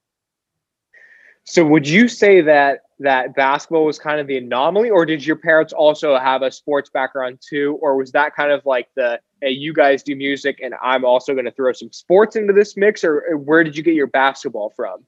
So 1.45 1.65
would 1.65 1.87
you 1.87 2.09
say 2.09 2.41
that 2.41 2.81
that 2.99 3.33
basketball 3.35 3.85
was 3.85 3.97
kind 3.97 4.19
of 4.19 4.27
the 4.27 4.37
anomaly, 4.37 4.89
or 4.89 5.05
did 5.05 5.25
your 5.25 5.37
parents 5.37 5.71
also 5.71 6.17
have 6.17 6.41
a 6.41 6.51
sports 6.51 6.89
background 6.89 7.39
too, 7.47 7.79
or 7.81 7.95
was 7.95 8.11
that 8.11 8.35
kind 8.35 8.51
of 8.51 8.65
like 8.65 8.89
the 8.95 9.19
hey, 9.41 9.51
you 9.51 9.71
guys 9.71 10.03
do 10.03 10.15
music 10.15 10.59
and 10.61 10.73
I'm 10.81 11.05
also 11.05 11.33
going 11.33 11.45
to 11.45 11.51
throw 11.51 11.71
some 11.71 11.91
sports 11.93 12.35
into 12.35 12.53
this 12.53 12.75
mix, 12.75 13.03
or 13.03 13.23
uh, 13.33 13.37
where 13.37 13.63
did 13.63 13.77
you 13.77 13.83
get 13.83 13.93
your 13.93 14.07
basketball 14.07 14.73
from? 14.75 15.05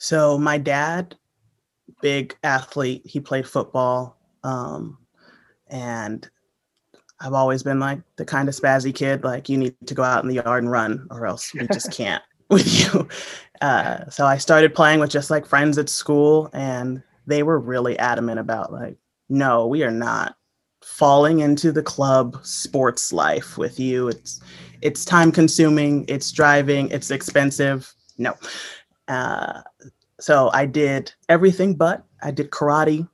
So 0.00 0.38
my 0.38 0.56
dad, 0.56 1.14
big 2.00 2.34
athlete, 2.42 3.02
he 3.04 3.20
played 3.20 3.46
football, 3.46 4.18
um, 4.42 4.96
and 5.68 6.28
I've 7.20 7.34
always 7.34 7.62
been 7.62 7.78
like 7.78 8.00
the 8.16 8.24
kind 8.24 8.48
of 8.48 8.54
spazzy 8.54 8.94
kid, 8.94 9.24
like 9.24 9.50
you 9.50 9.58
need 9.58 9.76
to 9.86 9.94
go 9.94 10.02
out 10.02 10.22
in 10.24 10.28
the 10.28 10.36
yard 10.36 10.62
and 10.62 10.72
run, 10.72 11.06
or 11.10 11.26
else 11.26 11.52
we 11.52 11.66
just 11.66 11.92
can't 11.96 12.22
with 12.48 12.94
you. 12.94 13.06
Uh, 13.60 14.08
so 14.08 14.24
I 14.24 14.38
started 14.38 14.74
playing 14.74 15.00
with 15.00 15.10
just 15.10 15.30
like 15.30 15.44
friends 15.44 15.76
at 15.76 15.90
school, 15.90 16.48
and 16.54 17.02
they 17.26 17.42
were 17.42 17.58
really 17.58 17.98
adamant 17.98 18.40
about 18.40 18.72
like, 18.72 18.96
no, 19.28 19.66
we 19.66 19.82
are 19.82 19.90
not 19.90 20.34
falling 20.82 21.40
into 21.40 21.72
the 21.72 21.82
club 21.82 22.38
sports 22.42 23.12
life 23.12 23.58
with 23.58 23.78
you. 23.78 24.08
It's 24.08 24.40
it's 24.80 25.04
time 25.04 25.30
consuming. 25.30 26.06
It's 26.08 26.32
driving. 26.32 26.88
It's 26.88 27.10
expensive. 27.10 27.92
No. 28.16 28.34
Uh, 29.10 29.62
so 30.20 30.50
I 30.52 30.66
did 30.66 31.12
everything 31.28 31.74
but 31.74 32.04
I 32.22 32.30
did 32.30 32.50
karate. 32.50 33.08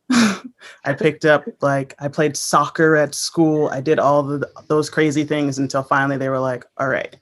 I 0.85 0.93
picked 0.99 1.25
up 1.25 1.45
like 1.61 1.95
I 1.99 2.09
played 2.09 2.37
soccer 2.37 2.97
at 2.97 3.15
school. 3.15 3.69
I 3.69 3.81
did 3.81 3.99
all 3.99 4.23
the, 4.23 4.49
those 4.69 4.91
crazy 4.91 5.25
things 5.25 5.59
until 5.59 5.83
finally 5.83 6.17
they 6.17 6.29
were 6.29 6.41
like, 6.41 6.65
"All 6.79 6.89
right, 6.89 7.17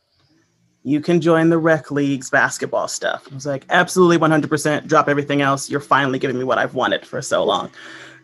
you 0.85 1.00
can 1.00 1.21
join 1.21 1.49
the 1.49 1.59
rec 1.59 1.91
leagues 1.91 2.31
basketball 2.31 2.88
stuff. 2.88 3.26
I 3.31 3.35
was 3.35 3.47
like, 3.47 3.65
absolutely 3.71 4.19
100%, 4.19 4.87
drop 4.87 5.09
everything 5.09 5.41
else. 5.41 5.71
You're 5.71 5.81
finally 5.81 6.19
giving 6.19 6.38
me 6.38 6.44
what 6.44 6.59
I've 6.59 6.75
wanted 6.75 7.06
for 7.06 7.23
so 7.23 7.43
long. 7.43 7.71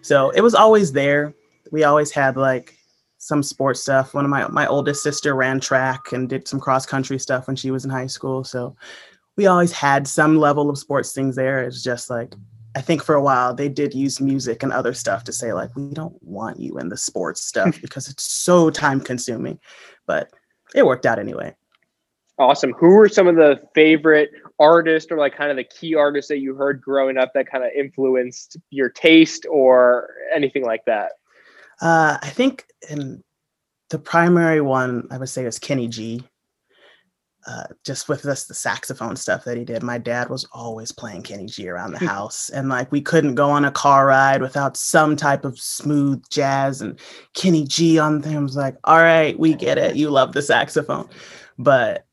So 0.02 0.30
it 0.30 0.42
was 0.42 0.54
always 0.54 0.92
there. 0.92 1.34
We 1.72 1.84
always 1.84 2.10
had 2.10 2.36
like 2.36 2.76
some 3.16 3.42
sports 3.42 3.80
stuff. 3.80 4.12
One 4.12 4.26
of 4.26 4.30
my, 4.30 4.46
my 4.48 4.66
oldest 4.66 5.02
sister 5.02 5.34
ran 5.34 5.58
track 5.58 6.12
and 6.12 6.28
did 6.28 6.46
some 6.46 6.60
cross 6.60 6.84
country 6.84 7.18
stuff 7.18 7.46
when 7.46 7.56
she 7.56 7.70
was 7.70 7.86
in 7.86 7.90
high 7.90 8.06
school. 8.06 8.44
So 8.44 8.76
we 9.36 9.46
always 9.46 9.72
had 9.72 10.06
some 10.06 10.38
level 10.38 10.70
of 10.70 10.78
sports 10.78 11.12
things 11.12 11.36
there. 11.36 11.62
It's 11.62 11.82
just 11.82 12.10
like, 12.10 12.34
I 12.76 12.80
think 12.80 13.02
for 13.02 13.14
a 13.14 13.22
while 13.22 13.54
they 13.54 13.68
did 13.68 13.94
use 13.94 14.20
music 14.20 14.62
and 14.62 14.72
other 14.72 14.94
stuff 14.94 15.24
to 15.24 15.32
say 15.32 15.52
like, 15.52 15.74
we 15.76 15.92
don't 15.92 16.20
want 16.22 16.60
you 16.60 16.78
in 16.78 16.88
the 16.88 16.96
sports 16.96 17.42
stuff 17.42 17.80
because 17.82 18.08
it's 18.08 18.22
so 18.22 18.70
time 18.70 19.00
consuming, 19.00 19.58
but 20.06 20.30
it 20.74 20.86
worked 20.86 21.06
out 21.06 21.18
anyway. 21.18 21.54
Awesome. 22.38 22.72
Who 22.78 22.94
were 22.94 23.08
some 23.08 23.28
of 23.28 23.36
the 23.36 23.60
favorite 23.74 24.30
artists 24.58 25.12
or 25.12 25.18
like 25.18 25.36
kind 25.36 25.50
of 25.50 25.58
the 25.58 25.64
key 25.64 25.94
artists 25.94 26.28
that 26.30 26.38
you 26.38 26.54
heard 26.54 26.80
growing 26.80 27.18
up 27.18 27.32
that 27.34 27.50
kind 27.50 27.62
of 27.62 27.70
influenced 27.76 28.56
your 28.70 28.88
taste 28.88 29.44
or 29.50 30.08
anything 30.34 30.64
like 30.64 30.84
that? 30.86 31.12
Uh, 31.82 32.16
I 32.22 32.30
think 32.30 32.64
in 32.88 33.22
the 33.90 33.98
primary 33.98 34.62
one 34.62 35.06
I 35.10 35.18
would 35.18 35.28
say 35.28 35.44
is 35.44 35.58
Kenny 35.58 35.86
G. 35.86 36.24
Uh, 37.46 37.64
just 37.86 38.06
with 38.06 38.22
this 38.22 38.44
the 38.44 38.54
saxophone 38.54 39.16
stuff 39.16 39.44
that 39.44 39.56
he 39.56 39.64
did. 39.64 39.82
My 39.82 39.96
dad 39.96 40.28
was 40.28 40.44
always 40.52 40.92
playing 40.92 41.22
Kenny 41.22 41.46
G 41.46 41.70
around 41.70 41.92
the 41.92 42.06
house, 42.06 42.50
and 42.50 42.68
like 42.68 42.92
we 42.92 43.00
couldn't 43.00 43.34
go 43.34 43.48
on 43.48 43.64
a 43.64 43.70
car 43.70 44.06
ride 44.06 44.42
without 44.42 44.76
some 44.76 45.16
type 45.16 45.46
of 45.46 45.58
smooth 45.58 46.22
jazz 46.28 46.82
and 46.82 47.00
Kenny 47.32 47.64
G 47.64 47.98
on 47.98 48.20
there. 48.20 48.38
I 48.38 48.42
was 48.42 48.56
like, 48.56 48.76
all 48.84 48.98
right, 48.98 49.38
we 49.38 49.54
get 49.54 49.78
it. 49.78 49.96
You 49.96 50.10
love 50.10 50.34
the 50.34 50.42
saxophone, 50.42 51.08
but 51.58 52.04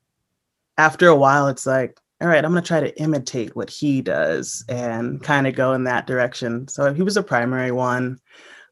after 0.78 1.08
a 1.08 1.16
while, 1.16 1.48
it's 1.50 1.66
like, 1.66 2.00
all 2.22 2.28
right, 2.28 2.44
I'm 2.44 2.52
going 2.52 2.64
to 2.64 2.68
try 2.68 2.80
to 2.80 2.98
imitate 3.02 3.56
what 3.56 3.70
he 3.70 4.02
does 4.02 4.64
and 4.70 5.22
kind 5.22 5.46
of 5.46 5.56
go 5.56 5.74
in 5.74 5.84
that 5.84 6.08
direction. 6.08 6.68
So 6.68 6.94
he 6.94 7.04
was 7.04 7.18
a 7.18 7.24
primary 7.24 7.72
one 7.72 8.20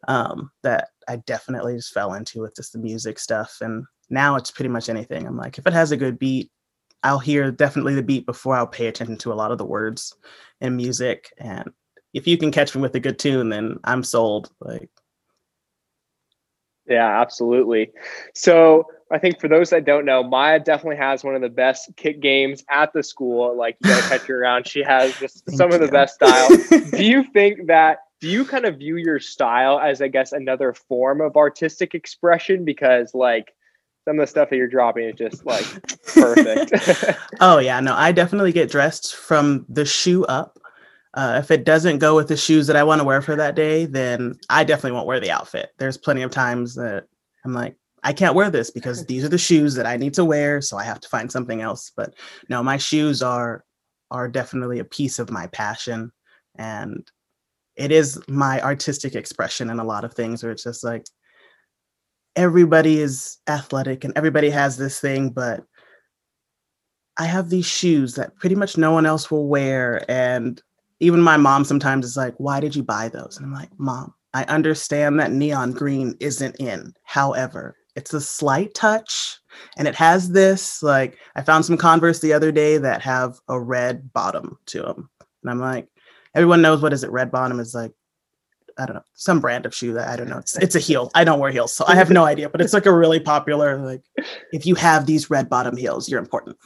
um, 0.07 0.51
that 0.63 0.89
I 1.07 1.17
definitely 1.17 1.75
just 1.75 1.93
fell 1.93 2.13
into 2.13 2.41
with 2.41 2.55
just 2.55 2.73
the 2.73 2.79
music 2.79 3.19
stuff. 3.19 3.57
And 3.61 3.85
now 4.09 4.35
it's 4.35 4.51
pretty 4.51 4.69
much 4.69 4.89
anything. 4.89 5.25
I'm 5.25 5.37
like, 5.37 5.57
if 5.57 5.67
it 5.67 5.73
has 5.73 5.91
a 5.91 5.97
good 5.97 6.19
beat, 6.19 6.51
I'll 7.03 7.19
hear 7.19 7.51
definitely 7.51 7.95
the 7.95 8.03
beat 8.03 8.25
before 8.25 8.55
I'll 8.55 8.67
pay 8.67 8.87
attention 8.87 9.17
to 9.17 9.31
a 9.31 9.35
lot 9.35 9.51
of 9.51 9.57
the 9.57 9.65
words 9.65 10.15
in 10.61 10.75
music. 10.75 11.31
And 11.37 11.69
if 12.13 12.27
you 12.27 12.37
can 12.37 12.51
catch 12.51 12.75
me 12.75 12.81
with 12.81 12.95
a 12.95 12.99
good 12.99 13.19
tune, 13.19 13.49
then 13.49 13.77
I'm 13.83 14.03
sold. 14.03 14.51
Like, 14.59 14.89
yeah, 16.87 17.21
absolutely. 17.21 17.91
So 18.33 18.85
I 19.11 19.19
think 19.19 19.39
for 19.39 19.47
those 19.47 19.69
that 19.71 19.85
don't 19.85 20.05
know, 20.05 20.23
Maiya 20.23 20.63
definitely 20.63 20.97
has 20.97 21.23
one 21.23 21.35
of 21.35 21.41
the 21.41 21.49
best 21.49 21.89
kick 21.95 22.21
games 22.21 22.63
at 22.69 22.93
the 22.93 23.03
school. 23.03 23.55
Like 23.55 23.77
you 23.83 23.89
gotta 23.89 24.09
catch 24.09 24.27
her 24.27 24.41
around. 24.41 24.67
She 24.67 24.83
has 24.83 25.17
just 25.19 25.49
some 25.51 25.69
you. 25.69 25.75
of 25.75 25.81
the 25.81 25.87
best 25.87 26.15
style. 26.15 26.47
do 26.91 27.03
you 27.03 27.23
think 27.33 27.67
that 27.67 27.99
do 28.21 28.29
you 28.29 28.45
kind 28.45 28.65
of 28.65 28.77
view 28.77 28.97
your 28.97 29.19
style 29.19 29.79
as 29.79 30.01
I 30.01 30.07
guess 30.07 30.31
another 30.31 30.73
form 30.73 31.21
of 31.21 31.35
artistic 31.35 31.93
expression? 31.93 32.65
Because 32.65 33.13
like 33.13 33.53
some 34.05 34.19
of 34.19 34.23
the 34.23 34.27
stuff 34.27 34.49
that 34.49 34.57
you're 34.57 34.67
dropping 34.67 35.05
is 35.05 35.15
just 35.15 35.45
like 35.45 35.65
perfect. 36.13 37.17
oh 37.39 37.57
yeah, 37.57 37.79
no, 37.79 37.93
I 37.95 38.11
definitely 38.11 38.51
get 38.51 38.69
dressed 38.69 39.15
from 39.15 39.65
the 39.67 39.85
shoe 39.85 40.23
up. 40.25 40.59
Uh, 41.15 41.39
if 41.41 41.49
it 41.49 41.63
doesn't 41.63 41.99
go 41.99 42.15
with 42.15 42.27
the 42.27 42.37
shoes 42.37 42.67
that 42.67 42.75
I 42.75 42.83
want 42.83 42.99
to 42.99 43.05
wear 43.05 43.21
for 43.21 43.35
that 43.35 43.55
day, 43.55 43.85
then 43.85 44.35
I 44.49 44.63
definitely 44.63 44.91
won't 44.91 45.07
wear 45.07 45.19
the 45.19 45.31
outfit. 45.31 45.69
There's 45.77 45.97
plenty 45.97 46.23
of 46.23 46.31
times 46.31 46.75
that 46.75 47.05
I'm 47.45 47.53
like, 47.53 47.77
I 48.03 48.11
can't 48.11 48.35
wear 48.35 48.49
this 48.49 48.69
because 48.69 49.05
these 49.07 49.23
are 49.23 49.29
the 49.29 49.37
shoes 49.37 49.75
that 49.75 49.85
I 49.85 49.97
need 49.97 50.13
to 50.15 50.25
wear, 50.25 50.61
so 50.61 50.77
I 50.77 50.83
have 50.83 50.99
to 50.99 51.09
find 51.09 51.31
something 51.31 51.61
else. 51.61 51.91
But 51.95 52.13
no, 52.49 52.61
my 52.61 52.77
shoes 52.77 53.21
are 53.21 53.63
are 54.11 54.27
definitely 54.27 54.79
a 54.79 54.85
piece 54.85 55.17
of 55.17 55.31
my 55.31 55.47
passion 55.47 56.11
and 56.57 57.09
it 57.75 57.91
is 57.91 58.21
my 58.27 58.61
artistic 58.61 59.15
expression 59.15 59.69
in 59.69 59.79
a 59.79 59.83
lot 59.83 60.05
of 60.05 60.13
things 60.13 60.43
where 60.43 60.51
it's 60.51 60.63
just 60.63 60.83
like 60.83 61.05
everybody 62.35 62.99
is 62.99 63.37
athletic 63.47 64.03
and 64.03 64.13
everybody 64.15 64.49
has 64.49 64.77
this 64.77 64.99
thing, 64.99 65.29
but 65.29 65.63
I 67.17 67.25
have 67.25 67.49
these 67.49 67.65
shoes 67.65 68.15
that 68.15 68.35
pretty 68.35 68.55
much 68.55 68.77
no 68.77 68.91
one 68.91 69.05
else 69.05 69.31
will 69.31 69.47
wear. 69.47 70.03
And 70.09 70.61
even 70.99 71.21
my 71.21 71.37
mom 71.37 71.63
sometimes 71.63 72.05
is 72.05 72.17
like, 72.17 72.35
Why 72.37 72.59
did 72.59 72.75
you 72.75 72.83
buy 72.83 73.09
those? 73.09 73.37
And 73.37 73.45
I'm 73.45 73.53
like, 73.53 73.69
Mom, 73.77 74.13
I 74.33 74.43
understand 74.45 75.19
that 75.19 75.31
neon 75.31 75.71
green 75.71 76.15
isn't 76.19 76.55
in. 76.57 76.93
However, 77.03 77.75
it's 77.95 78.13
a 78.13 78.19
slight 78.19 78.73
touch 78.73 79.37
and 79.77 79.87
it 79.87 79.95
has 79.95 80.31
this 80.31 80.83
like 80.83 81.17
I 81.35 81.41
found 81.41 81.65
some 81.65 81.77
Converse 81.77 82.19
the 82.19 82.33
other 82.33 82.51
day 82.51 82.77
that 82.77 83.01
have 83.01 83.39
a 83.47 83.57
red 83.59 84.11
bottom 84.11 84.57
to 84.67 84.81
them. 84.81 85.09
And 85.41 85.51
I'm 85.51 85.59
like, 85.59 85.87
everyone 86.33 86.61
knows 86.61 86.81
what 86.81 86.91
is 86.91 87.03
it 87.05 87.11
red 87.11 87.31
bottom 87.31 87.59
is 87.61 87.73
like 87.73 87.93
I 88.77 88.85
don't 88.85 88.95
know, 88.95 89.03
some 89.13 89.39
brand 89.39 89.65
of 89.65 89.73
shoe 89.73 89.93
that 89.93 90.09
I 90.09 90.15
don't 90.15 90.29
know. 90.29 90.37
It's 90.37 90.57
it's 90.57 90.75
a 90.75 90.79
heel. 90.87 91.11
I 91.15 91.23
don't 91.23 91.39
wear 91.39 91.51
heels, 91.51 91.73
so 91.73 91.85
I 91.87 91.95
have 91.95 92.09
no 92.09 92.25
idea. 92.25 92.49
But 92.49 92.61
it's 92.61 92.73
like 92.73 92.85
a 92.85 92.93
really 92.93 93.19
popular 93.19 93.77
like 93.77 94.01
if 94.51 94.65
you 94.65 94.75
have 94.75 95.05
these 95.05 95.29
red 95.29 95.49
bottom 95.49 95.77
heels, 95.77 96.09
you're 96.09 96.19
important. 96.19 96.57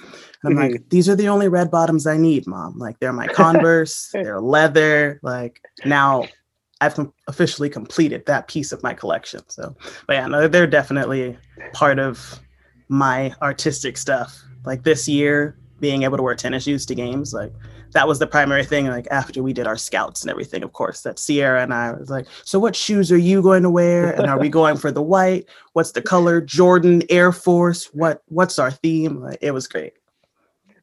And 0.43 0.57
I'm 0.57 0.63
mm-hmm. 0.63 0.73
like, 0.73 0.89
these 0.89 1.09
are 1.09 1.15
the 1.15 1.27
only 1.27 1.47
red 1.47 1.69
bottoms 1.69 2.07
I 2.07 2.17
need, 2.17 2.47
mom. 2.47 2.77
Like 2.79 2.99
they're 2.99 3.13
my 3.13 3.27
Converse, 3.27 4.09
they're 4.13 4.41
leather. 4.41 5.19
Like 5.21 5.61
now 5.85 6.25
I've 6.81 6.97
officially 7.27 7.69
completed 7.69 8.25
that 8.25 8.47
piece 8.47 8.71
of 8.71 8.81
my 8.81 8.93
collection. 8.93 9.41
So, 9.47 9.75
but 10.07 10.13
yeah, 10.13 10.27
no, 10.27 10.47
they're 10.47 10.67
definitely 10.67 11.37
part 11.73 11.99
of 11.99 12.39
my 12.87 13.33
artistic 13.41 13.97
stuff. 13.97 14.41
Like 14.65 14.83
this 14.83 15.07
year, 15.07 15.58
being 15.79 16.03
able 16.03 16.17
to 16.17 16.23
wear 16.23 16.35
tennis 16.35 16.63
shoes 16.63 16.85
to 16.87 16.95
games, 16.95 17.33
like 17.33 17.53
that 17.91 18.07
was 18.07 18.19
the 18.19 18.27
primary 18.27 18.65
thing. 18.65 18.87
Like 18.87 19.07
after 19.11 19.41
we 19.41 19.53
did 19.53 19.67
our 19.67 19.77
scouts 19.77 20.21
and 20.21 20.29
everything, 20.29 20.63
of 20.63 20.73
course, 20.73 21.01
that 21.01 21.19
Sierra 21.19 21.61
and 21.61 21.73
I 21.73 21.93
was 21.93 22.09
like, 22.09 22.27
so 22.43 22.59
what 22.59 22.75
shoes 22.75 23.11
are 23.11 23.17
you 23.17 23.41
going 23.41 23.63
to 23.63 23.69
wear? 23.69 24.11
And 24.11 24.27
are 24.27 24.39
we 24.39 24.49
going 24.59 24.77
for 24.77 24.91
the 24.91 25.01
white? 25.01 25.45
What's 25.73 25.91
the 25.91 26.01
color? 26.01 26.41
Jordan, 26.41 27.03
Air 27.09 27.31
Force. 27.31 27.85
What 27.93 28.23
what's 28.27 28.59
our 28.59 28.71
theme? 28.71 29.21
Like, 29.21 29.39
it 29.41 29.51
was 29.51 29.67
great. 29.67 29.93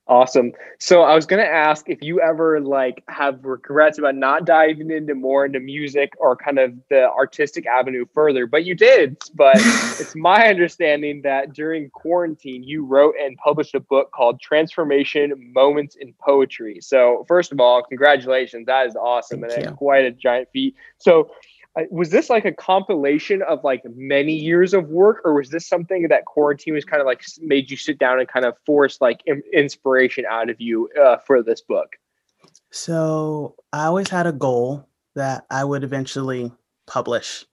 Awesome. 0.09 0.53
So 0.79 1.03
I 1.03 1.17
was 1.17 1.27
gonna 1.27 1.43
ask 1.43 1.89
if 1.89 2.01
you 2.01 2.21
ever 2.21 2.61
like 2.61 3.03
have 3.09 3.45
regrets 3.45 3.99
about 3.99 4.15
not 4.15 4.45
diving 4.45 4.93
into 4.93 5.17
more 5.17 5.45
into 5.45 5.59
music 5.59 6.13
or 6.19 6.37
kind 6.37 6.61
of 6.61 6.75
the 6.91 7.11
artistic 7.11 7.67
avenue 7.67 8.05
further, 8.15 8.47
but 8.47 8.65
you 8.65 8.77
did. 8.77 9.17
But 9.35 9.57
it's 9.57 10.15
my 10.15 10.47
understanding 10.47 11.23
that 11.23 11.55
during 11.55 11.91
quarantine 11.91 12.63
you 12.63 12.85
wrote 12.85 13.17
and 13.21 13.37
published 13.39 13.75
a 13.75 13.81
book 13.81 14.13
called 14.13 14.41
Transformation 14.41 15.33
Moments 15.53 15.97
in 15.97 16.15
Poetry. 16.21 16.79
So 16.81 17.25
first 17.27 17.51
of 17.51 17.59
all, 17.59 17.83
congratulations. 17.83 18.67
That 18.67 18.87
is 18.87 18.95
awesome 18.95 19.41
Thank 19.41 19.67
and 19.67 19.77
quite 19.77 20.05
a 20.05 20.13
giant 20.13 20.49
feat. 20.53 20.77
So 20.99 21.33
was 21.91 22.11
this 22.11 22.31
like 22.31 22.45
a 22.45 22.53
compilation 22.53 23.43
of 23.43 23.63
like 23.63 23.83
many 23.95 24.33
years 24.33 24.73
of 24.73 24.89
work 24.89 25.21
or 25.25 25.35
was 25.35 25.51
this 25.51 25.67
something 25.67 26.09
that 26.09 26.25
quarantine 26.25 26.75
was 26.75 26.85
kind 26.85 27.01
of 27.01 27.07
like 27.07 27.23
made 27.41 27.71
you 27.71 27.77
sit 27.77 27.99
down 27.99 28.19
and 28.19 28.29
kind 28.29 28.47
of 28.47 28.55
force 28.65 28.99
like 29.01 29.21
inspiration 29.53 30.25
out 30.29 30.49
of 30.49 30.61
you 30.61 30.89
uh, 31.01 31.17
for 31.27 31.43
this 31.43 31.61
book? 31.61 31.97
So 32.71 33.57
i 33.73 33.85
always 33.85 34.09
had 34.09 34.27
a 34.27 34.33
goal 34.33 34.89
that 35.15 35.45
i 35.51 35.65
would 35.65 35.85
eventually 35.85 36.53
publish. 36.87 37.45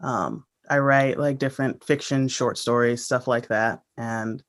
Um, 0.00 0.44
i 0.70 0.78
write 0.78 1.18
like 1.18 1.38
different 1.38 1.82
fiction 1.84 2.28
short 2.28 2.58
stories 2.58 3.04
stuff 3.04 3.26
like 3.26 3.48
that 3.48 3.80
and 3.96 4.42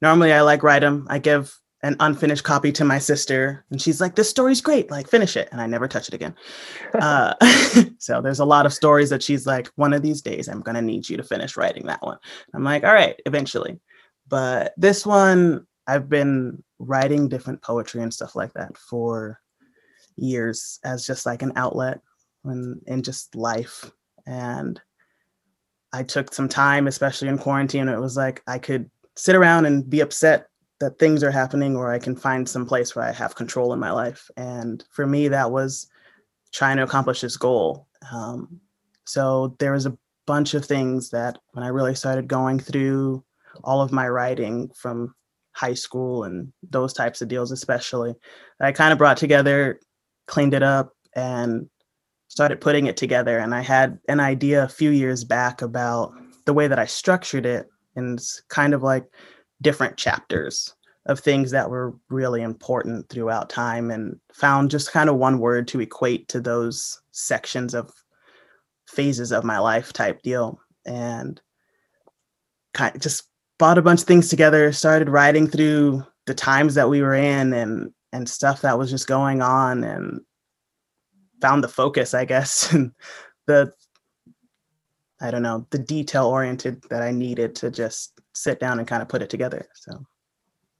normally 0.00 0.32
i 0.32 0.40
like 0.40 0.62
write 0.62 0.80
them 0.80 1.06
i 1.10 1.18
give 1.18 1.54
an 1.84 1.96
unfinished 2.00 2.44
copy 2.44 2.72
to 2.72 2.82
my 2.82 2.98
sister 2.98 3.62
and 3.70 3.80
she's 3.80 4.00
like 4.00 4.14
this 4.14 4.30
story's 4.30 4.62
great 4.62 4.90
like 4.90 5.06
finish 5.06 5.36
it 5.36 5.50
and 5.52 5.60
i 5.60 5.66
never 5.66 5.86
touch 5.86 6.08
it 6.08 6.14
again. 6.14 6.34
Uh, 6.94 7.34
so 7.98 8.22
there's 8.22 8.40
a 8.40 8.44
lot 8.44 8.64
of 8.64 8.72
stories 8.72 9.10
that 9.10 9.22
she's 9.22 9.46
like 9.46 9.68
one 9.76 9.92
of 9.92 10.00
these 10.00 10.22
days 10.22 10.48
i'm 10.48 10.62
going 10.62 10.74
to 10.74 10.82
need 10.82 11.06
you 11.08 11.16
to 11.18 11.22
finish 11.22 11.56
writing 11.56 11.86
that 11.86 12.02
one. 12.02 12.18
I'm 12.54 12.64
like 12.64 12.84
all 12.84 12.94
right 12.94 13.20
eventually. 13.26 13.78
But 14.28 14.72
this 14.78 15.04
one 15.04 15.66
i've 15.86 16.08
been 16.08 16.64
writing 16.78 17.28
different 17.28 17.60
poetry 17.60 18.02
and 18.02 18.12
stuff 18.12 18.34
like 18.34 18.54
that 18.54 18.76
for 18.78 19.38
years 20.16 20.80
as 20.84 21.06
just 21.06 21.26
like 21.26 21.42
an 21.42 21.52
outlet 21.54 22.00
and 22.44 22.80
in 22.86 23.02
just 23.02 23.36
life. 23.36 23.90
And 24.26 24.80
i 25.92 26.02
took 26.02 26.32
some 26.32 26.48
time 26.48 26.86
especially 26.86 27.28
in 27.28 27.38
quarantine 27.38 27.88
it 27.88 28.00
was 28.00 28.16
like 28.16 28.42
i 28.48 28.58
could 28.58 28.90
sit 29.16 29.36
around 29.36 29.64
and 29.64 29.88
be 29.88 30.00
upset 30.00 30.48
that 30.80 30.98
things 30.98 31.22
are 31.22 31.30
happening 31.30 31.76
or 31.76 31.92
I 31.92 31.98
can 31.98 32.16
find 32.16 32.48
some 32.48 32.66
place 32.66 32.94
where 32.94 33.04
I 33.04 33.12
have 33.12 33.36
control 33.36 33.72
in 33.72 33.78
my 33.78 33.90
life. 33.90 34.30
And 34.36 34.84
for 34.90 35.06
me, 35.06 35.28
that 35.28 35.50
was 35.50 35.86
trying 36.52 36.76
to 36.76 36.82
accomplish 36.82 37.20
this 37.20 37.36
goal. 37.36 37.86
Um, 38.12 38.60
so 39.04 39.56
there 39.58 39.72
was 39.72 39.86
a 39.86 39.96
bunch 40.26 40.54
of 40.54 40.64
things 40.64 41.10
that 41.10 41.38
when 41.52 41.64
I 41.64 41.68
really 41.68 41.94
started 41.94 42.28
going 42.28 42.58
through 42.58 43.24
all 43.62 43.80
of 43.80 43.92
my 43.92 44.08
writing 44.08 44.70
from 44.74 45.14
high 45.52 45.74
school 45.74 46.24
and 46.24 46.52
those 46.70 46.92
types 46.92 47.22
of 47.22 47.28
deals, 47.28 47.52
especially, 47.52 48.14
I 48.60 48.72
kind 48.72 48.92
of 48.92 48.98
brought 48.98 49.16
together, 49.16 49.80
cleaned 50.26 50.54
it 50.54 50.62
up, 50.62 50.92
and 51.14 51.68
started 52.28 52.60
putting 52.60 52.86
it 52.86 52.96
together. 52.96 53.38
And 53.38 53.54
I 53.54 53.60
had 53.60 53.98
an 54.08 54.18
idea 54.18 54.64
a 54.64 54.68
few 54.68 54.90
years 54.90 55.22
back 55.22 55.62
about 55.62 56.12
the 56.46 56.54
way 56.54 56.66
that 56.66 56.78
I 56.78 56.86
structured 56.86 57.46
it. 57.46 57.68
And 57.94 58.18
it's 58.18 58.42
kind 58.48 58.74
of 58.74 58.82
like 58.82 59.06
different 59.62 59.96
chapters 59.96 60.74
of 61.06 61.20
things 61.20 61.50
that 61.50 61.68
were 61.68 61.94
really 62.08 62.42
important 62.42 63.08
throughout 63.08 63.50
time 63.50 63.90
and 63.90 64.18
found 64.32 64.70
just 64.70 64.90
kind 64.90 65.10
of 65.10 65.16
one 65.16 65.38
word 65.38 65.68
to 65.68 65.80
equate 65.80 66.28
to 66.28 66.40
those 66.40 67.00
sections 67.10 67.74
of 67.74 67.92
phases 68.88 69.32
of 69.32 69.44
my 69.44 69.58
life 69.58 69.92
type 69.92 70.22
deal. 70.22 70.58
And 70.86 71.40
kind 72.74 72.94
of 72.94 73.00
just 73.00 73.24
bought 73.58 73.78
a 73.78 73.82
bunch 73.82 74.00
of 74.00 74.06
things 74.06 74.28
together 74.28 74.72
started 74.72 75.08
writing 75.08 75.46
through 75.46 76.04
the 76.26 76.34
times 76.34 76.74
that 76.74 76.90
we 76.90 77.00
were 77.00 77.14
in 77.14 77.52
and 77.52 77.90
and 78.12 78.28
stuff 78.28 78.60
that 78.60 78.78
was 78.78 78.90
just 78.90 79.06
going 79.06 79.40
on 79.40 79.82
and 79.84 80.20
found 81.40 81.64
the 81.64 81.68
focus 81.68 82.12
i 82.14 82.24
guess 82.24 82.72
and 82.72 82.92
the 83.46 83.72
i 85.20 85.30
don't 85.30 85.42
know 85.42 85.66
the 85.70 85.78
detail 85.78 86.26
oriented 86.26 86.82
that 86.90 87.02
i 87.02 87.10
needed 87.10 87.54
to 87.54 87.70
just 87.70 88.13
sit 88.34 88.60
down 88.60 88.78
and 88.78 88.86
kind 88.86 89.02
of 89.02 89.08
put 89.08 89.22
it 89.22 89.30
together. 89.30 89.66
So 89.74 90.04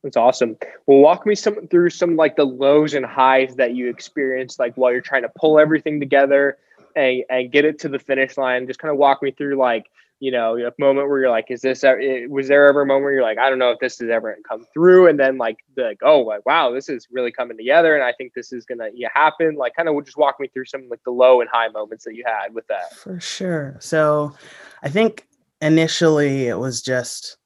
that's 0.04 0.18
awesome. 0.18 0.56
Well, 0.86 0.98
walk 0.98 1.26
me 1.26 1.34
some 1.34 1.66
through 1.68 1.90
some 1.90 2.14
like 2.14 2.36
the 2.36 2.44
lows 2.44 2.92
and 2.92 3.06
highs 3.06 3.56
that 3.56 3.74
you 3.74 3.88
experienced, 3.88 4.58
like 4.58 4.74
while 4.74 4.92
you're 4.92 5.00
trying 5.00 5.22
to 5.22 5.30
pull 5.34 5.58
everything 5.58 5.98
together 5.98 6.58
and 6.94 7.24
and 7.30 7.50
get 7.50 7.64
it 7.64 7.78
to 7.80 7.88
the 7.88 7.98
finish 7.98 8.36
line. 8.36 8.66
Just 8.66 8.78
kind 8.78 8.92
of 8.92 8.98
walk 8.98 9.22
me 9.22 9.30
through 9.30 9.56
like 9.56 9.86
you 10.20 10.30
know 10.30 10.56
a 10.56 10.72
moment 10.78 11.08
where 11.08 11.20
you're 11.20 11.30
like, 11.30 11.50
is 11.50 11.62
this 11.62 11.82
was 12.28 12.48
there 12.48 12.68
ever 12.68 12.82
a 12.82 12.86
moment 12.86 13.04
where 13.04 13.12
you're 13.14 13.22
like, 13.22 13.38
I 13.38 13.48
don't 13.48 13.58
know 13.58 13.70
if 13.70 13.78
this 13.78 13.98
has 13.98 14.10
ever 14.10 14.36
come 14.46 14.66
through, 14.74 15.08
and 15.08 15.18
then 15.18 15.38
like 15.38 15.56
like 15.74 16.00
oh 16.02 16.20
like 16.20 16.44
wow 16.44 16.70
this 16.70 16.90
is 16.90 17.08
really 17.10 17.32
coming 17.32 17.56
together, 17.56 17.94
and 17.94 18.04
I 18.04 18.12
think 18.12 18.34
this 18.34 18.52
is 18.52 18.66
gonna 18.66 18.88
yeah, 18.94 19.08
happen. 19.14 19.54
Like 19.54 19.74
kind 19.74 19.88
of 19.88 20.04
just 20.04 20.18
walk 20.18 20.38
me 20.38 20.48
through 20.48 20.66
some 20.66 20.86
like 20.90 21.02
the 21.04 21.12
low 21.12 21.40
and 21.40 21.48
high 21.50 21.68
moments 21.68 22.04
that 22.04 22.14
you 22.14 22.24
had 22.26 22.54
with 22.54 22.66
that. 22.66 22.94
For 22.94 23.18
sure. 23.20 23.76
So, 23.80 24.34
I 24.82 24.90
think 24.90 25.26
initially 25.62 26.48
it 26.48 26.58
was 26.58 26.82
just 26.82 27.38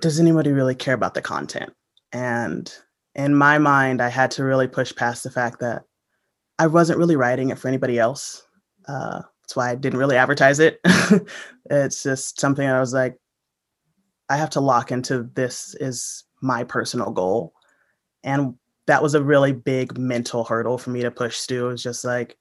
does 0.00 0.20
anybody 0.20 0.52
really 0.52 0.74
care 0.74 0.94
about 0.94 1.14
the 1.14 1.22
content? 1.22 1.72
And 2.12 2.72
in 3.14 3.34
my 3.34 3.58
mind, 3.58 4.00
I 4.00 4.08
had 4.08 4.30
to 4.32 4.44
really 4.44 4.68
push 4.68 4.94
past 4.94 5.22
the 5.22 5.30
fact 5.30 5.60
that 5.60 5.82
I 6.58 6.66
wasn't 6.66 6.98
really 6.98 7.16
writing 7.16 7.50
it 7.50 7.58
for 7.58 7.68
anybody 7.68 7.98
else. 7.98 8.42
Uh, 8.86 9.22
that's 9.42 9.56
why 9.56 9.70
I 9.70 9.74
didn't 9.74 9.98
really 9.98 10.16
advertise 10.16 10.60
it. 10.60 10.80
it's 11.70 12.02
just 12.02 12.40
something 12.40 12.66
I 12.66 12.80
was 12.80 12.92
like, 12.92 13.16
I 14.28 14.36
have 14.36 14.50
to 14.50 14.60
lock 14.60 14.92
into 14.92 15.28
this 15.34 15.74
is 15.80 16.24
my 16.40 16.64
personal 16.64 17.10
goal. 17.10 17.52
And 18.22 18.54
that 18.86 19.02
was 19.02 19.14
a 19.14 19.22
really 19.22 19.52
big 19.52 19.98
mental 19.98 20.44
hurdle 20.44 20.78
for 20.78 20.90
me 20.90 21.02
to 21.02 21.10
push 21.10 21.40
through. 21.42 21.68
It 21.68 21.72
was 21.72 21.82
just 21.82 22.04
like, 22.04 22.36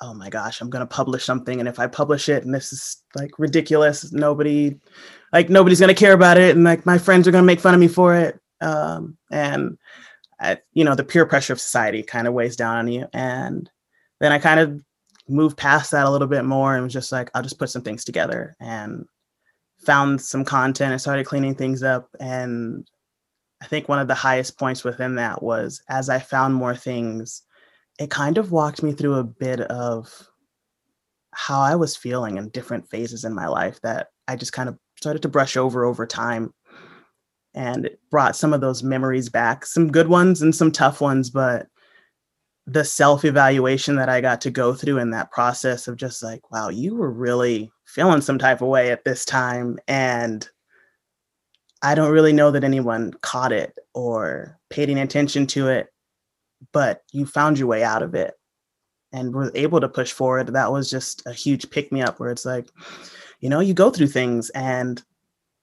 oh 0.00 0.14
my 0.14 0.30
gosh, 0.30 0.60
I'm 0.60 0.70
going 0.70 0.80
to 0.80 0.86
publish 0.86 1.24
something. 1.24 1.60
And 1.60 1.68
if 1.68 1.78
I 1.78 1.86
publish 1.86 2.28
it 2.28 2.44
and 2.44 2.54
this 2.54 2.72
is 2.72 3.02
like 3.14 3.38
ridiculous, 3.38 4.12
nobody, 4.12 4.78
like 5.32 5.50
nobody's 5.50 5.80
to 5.80 5.94
care 5.94 6.12
about 6.12 6.38
it. 6.38 6.54
And 6.54 6.64
like 6.64 6.86
my 6.86 6.98
friends 6.98 7.28
are 7.28 7.32
to 7.32 7.42
make 7.42 7.60
fun 7.60 7.74
of 7.74 7.80
me 7.80 7.88
for 7.88 8.14
it. 8.14 8.38
Um, 8.60 9.16
and, 9.30 9.78
I, 10.40 10.58
you 10.72 10.84
know, 10.84 10.94
the 10.94 11.04
peer 11.04 11.26
pressure 11.26 11.52
of 11.52 11.60
society 11.60 12.02
kind 12.02 12.26
of 12.26 12.34
weighs 12.34 12.56
down 12.56 12.76
on 12.76 12.88
you. 12.88 13.06
And 13.12 13.70
then 14.20 14.32
I 14.32 14.38
kind 14.38 14.60
of 14.60 14.82
moved 15.28 15.56
past 15.56 15.90
that 15.90 16.06
a 16.06 16.10
little 16.10 16.28
bit 16.28 16.44
more 16.44 16.74
and 16.74 16.84
was 16.84 16.92
just 16.92 17.12
like, 17.12 17.30
I'll 17.34 17.42
just 17.42 17.58
put 17.58 17.70
some 17.70 17.82
things 17.82 18.04
together 18.04 18.56
and 18.60 19.04
found 19.80 20.20
some 20.20 20.44
content 20.44 20.92
and 20.92 21.00
started 21.00 21.26
cleaning 21.26 21.54
things 21.54 21.82
up. 21.82 22.08
And 22.18 22.88
I 23.60 23.66
think 23.66 23.88
one 23.88 23.98
of 23.98 24.08
the 24.08 24.14
highest 24.14 24.58
points 24.58 24.84
within 24.84 25.16
that 25.16 25.42
was 25.42 25.82
as 25.88 26.08
I 26.08 26.18
found 26.18 26.54
more 26.54 26.76
things, 26.76 27.42
it 27.98 28.10
kind 28.10 28.38
of 28.38 28.52
walked 28.52 28.82
me 28.82 28.92
through 28.92 29.14
a 29.14 29.24
bit 29.24 29.60
of 29.60 30.08
how 31.32 31.60
I 31.60 31.74
was 31.74 31.96
feeling 31.96 32.36
in 32.36 32.48
different 32.50 32.88
phases 32.88 33.24
in 33.24 33.34
my 33.34 33.48
life 33.48 33.80
that 33.82 34.08
I 34.26 34.36
just 34.36 34.52
kind 34.52 34.68
of 34.68 34.78
started 34.98 35.22
to 35.22 35.28
brush 35.28 35.56
over 35.56 35.84
over 35.84 36.06
time. 36.06 36.52
And 37.54 37.86
it 37.86 38.00
brought 38.10 38.36
some 38.36 38.52
of 38.52 38.60
those 38.60 38.82
memories 38.82 39.28
back, 39.28 39.64
some 39.64 39.90
good 39.90 40.08
ones 40.08 40.42
and 40.42 40.54
some 40.54 40.70
tough 40.70 41.00
ones, 41.00 41.30
but 41.30 41.66
the 42.66 42.84
self 42.84 43.24
evaluation 43.24 43.96
that 43.96 44.10
I 44.10 44.20
got 44.20 44.42
to 44.42 44.50
go 44.50 44.74
through 44.74 44.98
in 44.98 45.10
that 45.10 45.30
process 45.30 45.88
of 45.88 45.96
just 45.96 46.22
like, 46.22 46.50
wow, 46.50 46.68
you 46.68 46.94
were 46.94 47.10
really 47.10 47.70
feeling 47.86 48.20
some 48.20 48.38
type 48.38 48.60
of 48.60 48.68
way 48.68 48.90
at 48.90 49.04
this 49.04 49.24
time. 49.24 49.78
And 49.88 50.46
I 51.80 51.94
don't 51.94 52.12
really 52.12 52.32
know 52.32 52.50
that 52.50 52.64
anyone 52.64 53.14
caught 53.22 53.52
it 53.52 53.74
or 53.94 54.58
paid 54.68 54.90
any 54.90 55.00
attention 55.00 55.46
to 55.48 55.68
it, 55.68 55.88
but 56.72 57.02
you 57.12 57.24
found 57.24 57.58
your 57.58 57.68
way 57.68 57.82
out 57.82 58.02
of 58.02 58.14
it 58.14 58.34
and 59.12 59.34
were 59.34 59.50
able 59.54 59.80
to 59.80 59.88
push 59.88 60.12
forward. 60.12 60.48
That 60.48 60.70
was 60.70 60.90
just 60.90 61.22
a 61.26 61.32
huge 61.32 61.70
pick 61.70 61.90
me 61.90 62.02
up 62.02 62.20
where 62.20 62.30
it's 62.30 62.44
like, 62.44 62.68
you 63.40 63.48
know, 63.48 63.60
you 63.60 63.74
go 63.74 63.90
through 63.90 64.08
things 64.08 64.50
and 64.50 65.02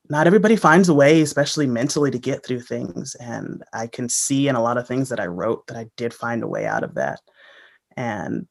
not 0.09 0.27
everybody 0.27 0.55
finds 0.55 0.87
a 0.87 0.93
way, 0.93 1.21
especially 1.21 1.67
mentally, 1.67 2.11
to 2.11 2.19
get 2.19 2.45
through 2.45 2.61
things. 2.61 3.15
And 3.15 3.63
I 3.73 3.87
can 3.87 4.07
see 4.07 4.47
in 4.47 4.55
a 4.55 4.61
lot 4.61 4.77
of 4.77 4.87
things 4.87 5.09
that 5.09 5.19
I 5.19 5.25
wrote 5.25 5.65
that 5.67 5.77
I 5.77 5.89
did 5.97 6.13
find 6.13 6.43
a 6.43 6.47
way 6.47 6.65
out 6.65 6.83
of 6.83 6.93
that. 6.95 7.21
And 7.97 8.47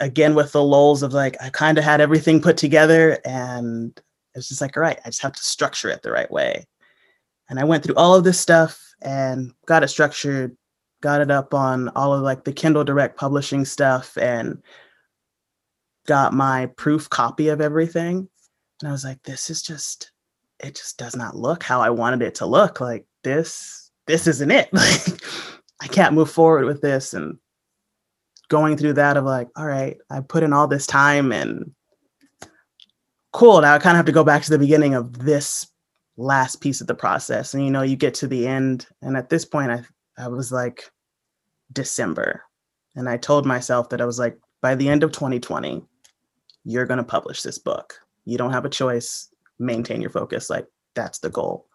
again, 0.00 0.34
with 0.34 0.52
the 0.52 0.62
lulls 0.62 1.02
of 1.02 1.12
like, 1.12 1.36
I 1.40 1.50
kind 1.50 1.78
of 1.78 1.84
had 1.84 2.00
everything 2.00 2.40
put 2.40 2.56
together 2.56 3.18
and 3.24 3.98
it's 4.34 4.48
just 4.48 4.60
like, 4.60 4.76
all 4.76 4.82
right, 4.82 4.98
I 5.04 5.08
just 5.08 5.22
have 5.22 5.32
to 5.32 5.42
structure 5.42 5.88
it 5.88 6.02
the 6.02 6.12
right 6.12 6.30
way. 6.30 6.66
And 7.48 7.58
I 7.58 7.64
went 7.64 7.84
through 7.84 7.96
all 7.96 8.14
of 8.14 8.24
this 8.24 8.38
stuff 8.38 8.80
and 9.02 9.52
got 9.66 9.82
it 9.82 9.88
structured, 9.88 10.56
got 11.00 11.20
it 11.20 11.30
up 11.30 11.54
on 11.54 11.88
all 11.90 12.12
of 12.12 12.22
like 12.22 12.44
the 12.44 12.52
Kindle 12.52 12.84
Direct 12.84 13.16
publishing 13.16 13.64
stuff 13.64 14.16
and 14.18 14.62
got 16.06 16.32
my 16.32 16.66
proof 16.76 17.08
copy 17.08 17.48
of 17.48 17.60
everything. 17.60 18.28
And 18.80 18.88
I 18.88 18.92
was 18.92 19.04
like, 19.04 19.22
this 19.22 19.50
is 19.50 19.62
just 19.62 20.12
it 20.60 20.74
just 20.74 20.98
does 20.98 21.16
not 21.16 21.36
look 21.36 21.62
how 21.62 21.80
I 21.80 21.90
wanted 21.90 22.22
it 22.22 22.34
to 22.36 22.46
look. 22.46 22.80
Like 22.80 23.06
this, 23.22 23.90
this 24.06 24.26
isn't 24.26 24.50
it. 24.50 24.70
Like 24.78 25.22
I 25.80 25.86
can't 25.86 26.14
move 26.14 26.28
forward 26.28 26.64
with 26.64 26.80
this. 26.80 27.14
And 27.14 27.38
going 28.48 28.76
through 28.76 28.94
that 28.94 29.16
of 29.16 29.24
like, 29.24 29.48
all 29.54 29.66
right, 29.66 29.96
I 30.10 30.20
put 30.20 30.42
in 30.42 30.52
all 30.52 30.66
this 30.66 30.88
time 30.88 31.30
and 31.30 31.72
cool. 33.32 33.60
Now 33.60 33.74
I 33.74 33.78
kind 33.78 33.92
of 33.94 33.98
have 33.98 34.06
to 34.06 34.12
go 34.12 34.24
back 34.24 34.42
to 34.42 34.50
the 34.50 34.58
beginning 34.58 34.94
of 34.94 35.20
this 35.20 35.68
last 36.16 36.60
piece 36.60 36.80
of 36.80 36.88
the 36.88 36.94
process. 36.96 37.54
And 37.54 37.64
you 37.64 37.70
know, 37.70 37.82
you 37.82 37.94
get 37.94 38.14
to 38.14 38.26
the 38.26 38.48
end. 38.48 38.86
And 39.02 39.16
at 39.16 39.28
this 39.28 39.44
point, 39.44 39.70
I 39.70 39.84
I 40.16 40.26
was 40.26 40.50
like 40.50 40.90
December. 41.72 42.42
And 42.96 43.08
I 43.08 43.16
told 43.16 43.46
myself 43.46 43.90
that 43.90 44.00
I 44.00 44.04
was 44.04 44.18
like, 44.18 44.36
by 44.60 44.74
the 44.74 44.88
end 44.88 45.04
of 45.04 45.12
2020, 45.12 45.84
you're 46.64 46.86
gonna 46.86 47.04
publish 47.04 47.42
this 47.42 47.58
book. 47.58 47.94
You 48.28 48.36
don't 48.36 48.52
have 48.52 48.64
a 48.64 48.70
choice 48.70 49.30
maintain 49.58 50.00
your 50.00 50.10
focus. 50.10 50.50
Like 50.50 50.66
that's 50.94 51.18
the 51.20 51.30
goal. 51.30 51.66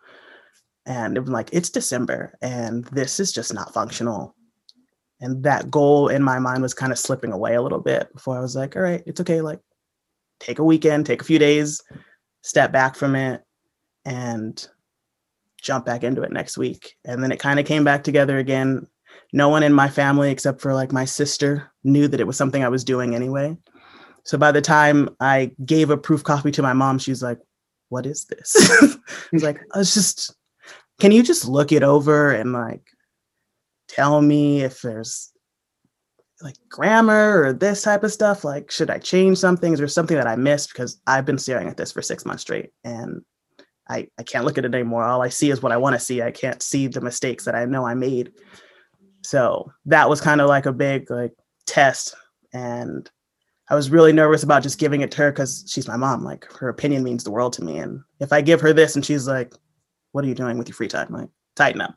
And 0.86 1.18
was 1.18 1.30
like, 1.30 1.50
it's 1.52 1.70
December 1.70 2.38
and 2.42 2.86
this 2.86 3.20
is 3.20 3.32
just 3.32 3.54
not 3.54 3.74
functional. 3.74 4.36
And 5.20 5.44
that 5.44 5.72
goal 5.72 6.10
in 6.10 6.22
my 6.22 6.40
mind 6.40 6.62
was 6.62 6.74
kind 6.74 6.92
of 6.92 7.00
slipping 7.00 7.32
away 7.32 7.56
a 7.56 7.62
little 7.62 7.80
bit 7.80 8.14
before 8.14 8.38
I 8.38 8.42
was 8.42 8.56
like, 8.56 8.76
all 8.76 8.82
right, 8.82 9.02
it's 9.06 9.22
okay. 9.22 9.42
Like 9.42 9.62
take 10.40 10.60
a 10.60 10.64
weekend, 10.64 11.06
take 11.06 11.22
a 11.22 11.26
few 11.26 11.40
days, 11.40 11.82
step 12.42 12.72
back 12.72 12.96
from 12.96 13.16
it 13.16 13.42
and 14.06 14.68
jump 15.62 15.86
back 15.86 16.04
into 16.04 16.22
it 16.22 16.32
next 16.32 16.58
week. 16.58 16.98
And 17.06 17.24
then 17.24 17.32
it 17.32 17.40
kind 17.40 17.60
of 17.60 17.66
came 17.66 17.84
back 17.84 18.04
together 18.04 18.38
again. 18.38 18.86
No 19.32 19.50
one 19.50 19.64
in 19.64 19.74
my 19.74 19.90
family, 19.90 20.30
except 20.30 20.62
for 20.62 20.74
like 20.74 20.92
my 20.92 21.06
sister, 21.06 21.72
knew 21.84 22.08
that 22.10 22.20
it 22.20 22.28
was 22.28 22.38
something 22.38 22.64
I 22.64 22.70
was 22.70 22.84
doing 22.84 23.16
anyway. 23.16 23.58
So 24.24 24.38
by 24.38 24.52
the 24.52 24.62
time 24.62 25.10
I 25.20 25.52
gave 25.66 25.90
a 25.90 25.98
proof 25.98 26.24
copy 26.24 26.52
to 26.52 26.62
my 26.62 26.74
mom, 26.74 27.00
she's 27.00 27.22
like, 27.22 27.40
what 27.90 28.06
is 28.06 28.26
this? 28.26 28.56
I 28.82 28.98
was 29.32 29.44
like, 29.44 29.60
oh, 29.62 29.76
I 29.76 29.78
was 29.80 29.94
just, 29.94 30.36
can 31.00 31.12
you 31.12 31.24
just 31.24 31.46
look 31.46 31.72
it 31.72 31.84
over 31.84 32.32
and 32.32 32.54
like 32.54 32.88
tell 33.88 34.22
me 34.22 34.62
if 34.62 34.82
there's 34.82 35.32
like 36.42 36.56
grammar 36.70 37.44
or 37.44 37.54
this 37.54 37.82
type 37.82 38.04
of 38.04 38.12
stuff? 38.12 38.44
Like, 38.44 38.72
should 38.72 38.90
I 38.90 38.98
change 38.98 39.38
something? 39.38 39.74
Is 39.74 39.80
there 39.80 39.88
something 39.88 40.18
that 40.18 40.28
I 40.28 40.36
missed? 40.36 40.70
Because 40.70 41.02
I've 41.06 41.26
been 41.26 41.38
staring 41.38 41.68
at 41.68 41.78
this 41.78 41.92
for 41.92 42.02
six 42.02 42.26
months 42.26 42.42
straight 42.42 42.72
and 42.84 43.24
I, 43.90 44.08
I 44.18 44.24
can't 44.24 44.46
look 44.46 44.58
at 44.58 44.66
it 44.66 44.74
anymore. 44.74 45.04
All 45.04 45.22
I 45.22 45.30
see 45.30 45.52
is 45.52 45.62
what 45.62 45.74
I 45.74 45.78
want 45.78 45.96
to 45.96 46.00
see. 46.00 46.22
I 46.22 46.32
can't 46.32 46.62
see 46.62 46.88
the 46.88 47.02
mistakes 47.02 47.46
that 47.46 47.56
I 47.56 47.66
know 47.66 47.86
I 47.86 47.94
made. 47.94 48.32
So 49.24 49.72
that 49.86 50.10
was 50.10 50.22
kind 50.22 50.42
of 50.42 50.48
like 50.48 50.66
a 50.66 50.74
big 50.74 51.12
like 51.12 51.34
test. 51.66 52.16
And 52.54 53.10
I 53.70 53.76
was 53.76 53.90
really 53.90 54.12
nervous 54.12 54.44
about 54.44 54.64
just 54.64 54.80
giving 54.80 55.02
it 55.02 55.12
to 55.12 55.18
her 55.20 55.32
because 55.32 55.64
she's 55.68 55.88
my 55.88 55.96
mom. 55.96 56.24
Like 56.24 56.46
her 56.54 56.70
opinion 56.70 57.04
means 57.04 57.24
the 57.24 57.32
world 57.32 57.54
to 57.54 57.64
me. 57.64 57.78
And 57.78 58.02
if 58.20 58.34
I 58.34 58.42
give 58.42 58.62
her 58.62 58.74
this 58.74 58.96
and 58.96 59.06
she's 59.06 59.28
like, 59.28 59.54
"What 60.12 60.26
are 60.26 60.28
you 60.28 60.36
doing 60.36 60.58
with 60.58 60.68
your 60.68 60.76
free 60.76 60.88
time?" 60.88 61.08
Like, 61.10 61.30
tighten 61.56 61.82
up. 61.82 61.96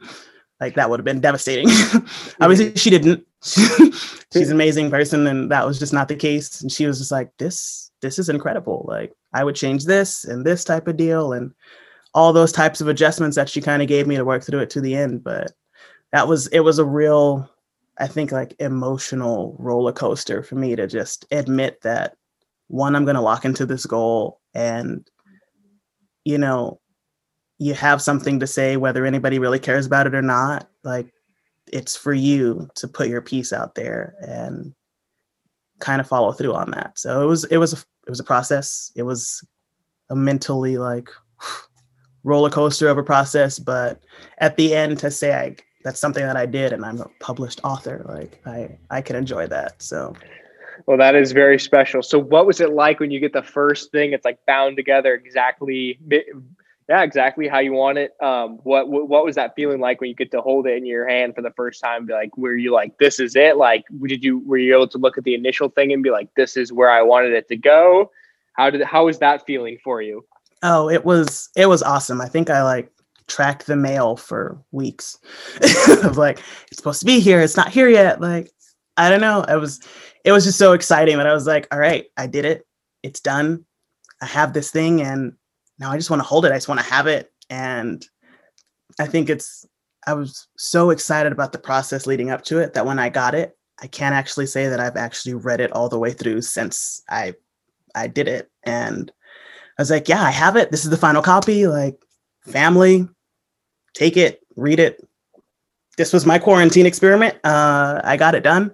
Like 0.61 0.75
that 0.77 0.89
would 0.89 1.01
have 1.01 1.05
been 1.05 1.21
devastating. 1.21 1.69
Obviously, 2.41 2.75
she 2.77 2.91
didn't. 2.91 3.27
she's 3.43 4.49
an 4.49 4.53
amazing 4.53 4.91
person, 4.91 5.27
and 5.27 5.51
that 5.51 5.67
was 5.67 5.79
just 5.79 5.93
not 5.93 6.09
the 6.09 6.17
case. 6.17 6.63
And 6.63 6.73
she 6.73 6.87
was 6.87 6.99
just 6.99 7.13
like, 7.13 7.31
"This, 7.39 7.91
this 8.01 8.19
is 8.19 8.29
incredible. 8.29 8.87
Like 8.89 9.13
I 9.35 9.45
would 9.45 9.57
change 9.57 9.85
this 9.85 10.25
and 10.25 10.47
this 10.47 10.65
type 10.65 10.89
of 10.89 10.97
deal, 10.97 11.33
and 11.33 11.53
all 12.15 12.33
those 12.33 12.53
types 12.53 12.81
of 12.81 12.89
adjustments 12.89 13.37
that 13.37 13.51
she 13.51 13.61
kind 13.61 13.83
of 13.83 13.89
gave 13.89 14.07
me 14.07 14.17
to 14.17 14.25
work 14.25 14.45
through 14.45 14.61
it 14.61 14.71
to 14.71 14.81
the 14.81 14.97
end." 14.97 15.23
But 15.23 15.53
that 16.13 16.27
was 16.27 16.47
it 16.49 16.61
was 16.61 16.79
a 16.79 16.85
real 16.85 17.51
I 17.99 18.07
think 18.07 18.33
like 18.33 18.55
emotional 18.59 19.57
roller 19.59 19.93
coaster 19.93 20.43
for 20.43 20.57
me 20.57 20.77
to 20.77 20.87
just 20.87 21.27
admit 21.31 21.81
that 21.83 22.17
one, 22.69 22.95
I'm 22.95 23.05
going 23.05 23.17
to 23.17 23.23
lock 23.23 23.45
into 23.45 23.65
this 23.65 23.87
goal 23.87 24.41
and, 24.55 25.09
you 26.25 26.39
know, 26.39 26.81
you 27.59 27.73
have 27.75 28.03
something 28.03 28.41
to 28.41 28.47
say, 28.47 28.77
whether 28.77 29.07
anybody 29.07 29.39
really 29.39 29.59
cares 29.59 29.87
about 29.87 30.07
it 30.07 30.15
or 30.15 30.23
not. 30.23 30.69
Like 30.85 31.07
it's 31.73 31.97
for 31.97 32.13
you 32.13 32.69
to 32.75 32.87
put 32.87 33.09
your 33.09 33.23
piece 33.23 33.53
out 33.53 33.75
there 33.75 34.15
and 34.21 34.75
kind 35.79 36.01
of 36.01 36.09
follow 36.09 36.33
through 36.33 36.55
on 36.55 36.71
that. 36.73 36.99
So 36.99 37.23
it 37.23 37.27
was, 37.27 37.45
it 37.45 37.57
was, 37.57 37.73
a, 37.73 37.77
it 38.07 38.11
was 38.11 38.21
a 38.21 38.25
process. 38.25 38.93
It 38.95 39.05
was 39.05 39.43
a 40.11 40.17
mentally 40.17 40.77
like 40.77 41.09
roller 42.25 42.51
coaster 42.51 42.89
of 42.89 42.99
a 42.99 43.03
process, 43.03 43.59
but 43.59 44.03
at 44.39 44.57
the 44.57 44.75
end 44.75 44.99
to 44.99 45.11
say 45.11 45.35
I 45.35 45.57
that's 45.87 46.01
something 46.01 46.25
that 46.25 46.37
I 46.37 46.47
did 46.47 46.73
and 46.73 46.85
I'm 46.85 47.01
a 47.01 47.09
published 47.21 47.61
author. 47.63 48.05
Like 48.09 48.41
I 48.45 48.77
I 48.91 49.01
can 49.01 49.17
enjoy 49.17 49.47
that. 49.47 49.81
So 49.83 50.15
well, 50.85 50.99
that 50.99 51.15
is 51.15 51.33
very 51.33 51.59
special. 51.59 52.03
So, 52.03 52.19
what 52.19 52.47
was 52.47 52.61
it 52.61 52.71
like 52.71 53.01
when 53.01 53.11
you 53.11 53.21
get 53.21 53.33
the 53.33 53.43
first 53.43 53.91
thing? 53.93 54.13
It's 54.13 54.25
like 54.25 54.39
bound 54.47 54.77
together 54.77 55.15
exactly, 55.15 55.99
yeah, 56.89 57.03
exactly 57.03 57.49
how 57.49 57.61
you 57.61 57.73
want 57.73 57.99
it. 57.99 58.13
Um, 58.23 58.59
what, 58.63 58.89
what 58.89 59.09
what 59.09 59.25
was 59.25 59.37
that 59.37 59.55
feeling 59.57 59.81
like 59.81 60.01
when 60.01 60.11
you 60.11 60.17
get 60.17 60.31
to 60.33 60.43
hold 60.43 60.67
it 60.67 60.77
in 60.77 60.85
your 60.85 61.09
hand 61.09 61.35
for 61.35 61.43
the 61.43 61.53
first 61.53 61.83
time? 61.83 62.07
Be 62.07 62.13
like, 62.13 62.37
were 62.37 62.57
you 62.57 62.73
like, 62.73 62.99
this 62.99 63.19
is 63.19 63.37
it? 63.37 63.57
Like, 63.57 63.85
did 64.03 64.23
you 64.23 64.41
were 64.41 64.59
you 64.59 64.75
able 64.75 64.89
to 64.89 64.99
look 64.99 65.17
at 65.17 65.25
the 65.25 65.35
initial 65.35 65.71
thing 65.71 65.93
and 65.93 66.03
be 66.03 66.11
like, 66.11 66.29
this 66.37 66.57
is 66.57 66.73
where 66.73 66.91
I 66.91 67.03
wanted 67.03 67.33
it 67.33 67.49
to 67.49 67.57
go? 67.57 68.11
How 68.53 68.71
did 68.71 68.83
how 68.83 69.07
was 69.07 69.19
that 69.21 69.47
feeling 69.47 69.79
for 69.83 70.03
you? 70.03 70.25
Oh, 70.63 70.91
it 70.91 71.05
was 71.05 71.49
it 71.57 71.67
was 71.67 71.83
awesome. 71.83 72.21
I 72.21 72.29
think 72.29 72.51
I 72.51 72.63
like 72.63 72.91
tracked 73.29 73.67
the 73.67 73.77
mail 73.77 74.17
for 74.17 74.63
weeks 74.71 75.19
of 76.05 76.17
like 76.17 76.41
it's 76.69 76.77
supposed 76.77 77.01
to 77.01 77.07
be 77.07 77.19
here 77.19 77.41
it's 77.41 77.57
not 77.57 77.71
here 77.73 77.89
yet 77.89 78.21
like 78.21 78.51
i 78.97 79.11
don't 79.11 79.21
know 79.21 79.43
it 79.43 79.57
was 79.57 79.81
it 80.25 80.33
was 80.33 80.45
just 80.45 80.59
so 80.59 80.73
exciting 80.73 81.17
that 81.17 81.27
i 81.27 81.33
was 81.33 81.47
like 81.47 81.67
all 81.73 81.79
right 81.79 82.07
i 82.17 82.27
did 82.27 82.45
it 82.45 82.65
it's 83.03 83.21
done 83.21 83.65
i 84.23 84.27
have 84.27 84.53
this 84.53 84.71
thing 84.71 85.03
and 85.03 85.33
now 85.79 85.91
i 85.91 85.97
just 85.97 86.09
want 86.09 86.21
to 86.21 86.27
hold 86.27 86.45
it 86.45 86.53
i 86.53 86.57
just 86.57 86.69
want 86.69 86.81
to 86.81 86.87
have 86.87 87.07
it 87.09 87.33
and 87.51 88.07
i 89.01 89.07
think 89.07 89.29
it's 89.29 89.67
i 90.07 90.15
was 90.15 90.47
so 90.57 90.91
excited 90.91 91.33
about 91.33 91.53
the 91.53 91.59
process 91.59 92.07
leading 92.07 92.31
up 92.31 92.45
to 92.45 92.59
it 92.59 92.75
that 92.75 92.87
when 92.87 92.99
i 92.99 93.09
got 93.09 93.35
it 93.35 93.59
i 93.83 93.89
can't 93.89 94.15
actually 94.15 94.47
say 94.47 94.69
that 94.69 94.81
i've 94.81 94.97
actually 94.97 95.35
read 95.35 95.61
it 95.61 95.73
all 95.73 95.89
the 95.89 95.99
way 95.99 96.13
through 96.13 96.41
since 96.41 97.03
i 97.11 97.35
i 97.97 98.07
did 98.07 98.29
it 98.29 98.49
and 98.63 99.11
i 99.79 99.83
was 99.83 99.91
like 99.91 100.09
yeah 100.09 100.23
i 100.23 100.31
have 100.31 100.55
it 100.55 100.71
this 100.71 100.85
is 100.85 100.91
the 100.91 100.97
final 100.97 101.23
copy 101.23 101.67
like 101.67 101.99
family 102.47 103.09
take 103.97 104.17
it, 104.17 104.41
read 104.57 104.79
it. 104.79 105.03
This 105.97 106.13
was 106.13 106.27
my 106.27 106.39
quarantine 106.39 106.85
experiment. 106.85 107.37
Uh, 107.43 108.01
I 108.05 108.17
got 108.17 108.35
it 108.35 108.43
done. 108.43 108.71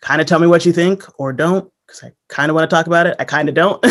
Kind 0.00 0.20
of 0.20 0.28
tell 0.28 0.38
me 0.38 0.46
what 0.46 0.64
you 0.64 0.72
think 0.72 1.04
or 1.18 1.32
don't, 1.32 1.70
because 1.86 2.04
I 2.04 2.12
kind 2.28 2.48
of 2.48 2.54
want 2.54 2.70
to 2.70 2.74
talk 2.74 2.86
about 2.86 3.08
it. 3.08 3.16
I 3.18 3.24
kind 3.24 3.48
of 3.48 3.56
don't. 3.56 3.84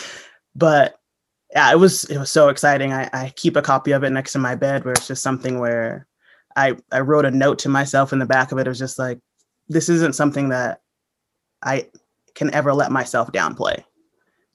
but 0.54 0.98
yeah, 1.52 1.72
it 1.72 1.78
was 1.78 2.04
it 2.04 2.18
was 2.18 2.30
so 2.30 2.48
exciting. 2.48 2.92
I, 2.92 3.10
I 3.12 3.32
keep 3.34 3.56
a 3.56 3.62
copy 3.62 3.90
of 3.90 4.04
it 4.04 4.10
next 4.10 4.32
to 4.32 4.38
my 4.38 4.54
bed 4.54 4.84
where 4.84 4.92
it's 4.92 5.08
just 5.08 5.22
something 5.22 5.58
where 5.58 6.06
I 6.54 6.76
I 6.92 7.00
wrote 7.00 7.24
a 7.24 7.30
note 7.32 7.58
to 7.60 7.68
myself 7.68 8.12
in 8.12 8.20
the 8.20 8.26
back 8.26 8.52
of 8.52 8.58
it. 8.58 8.66
It 8.66 8.70
was 8.70 8.78
just 8.78 8.98
like, 8.98 9.18
this 9.68 9.88
isn't 9.88 10.14
something 10.14 10.50
that 10.50 10.80
I 11.62 11.88
can 12.36 12.54
ever 12.54 12.72
let 12.72 12.92
myself 12.92 13.32
downplay 13.32 13.82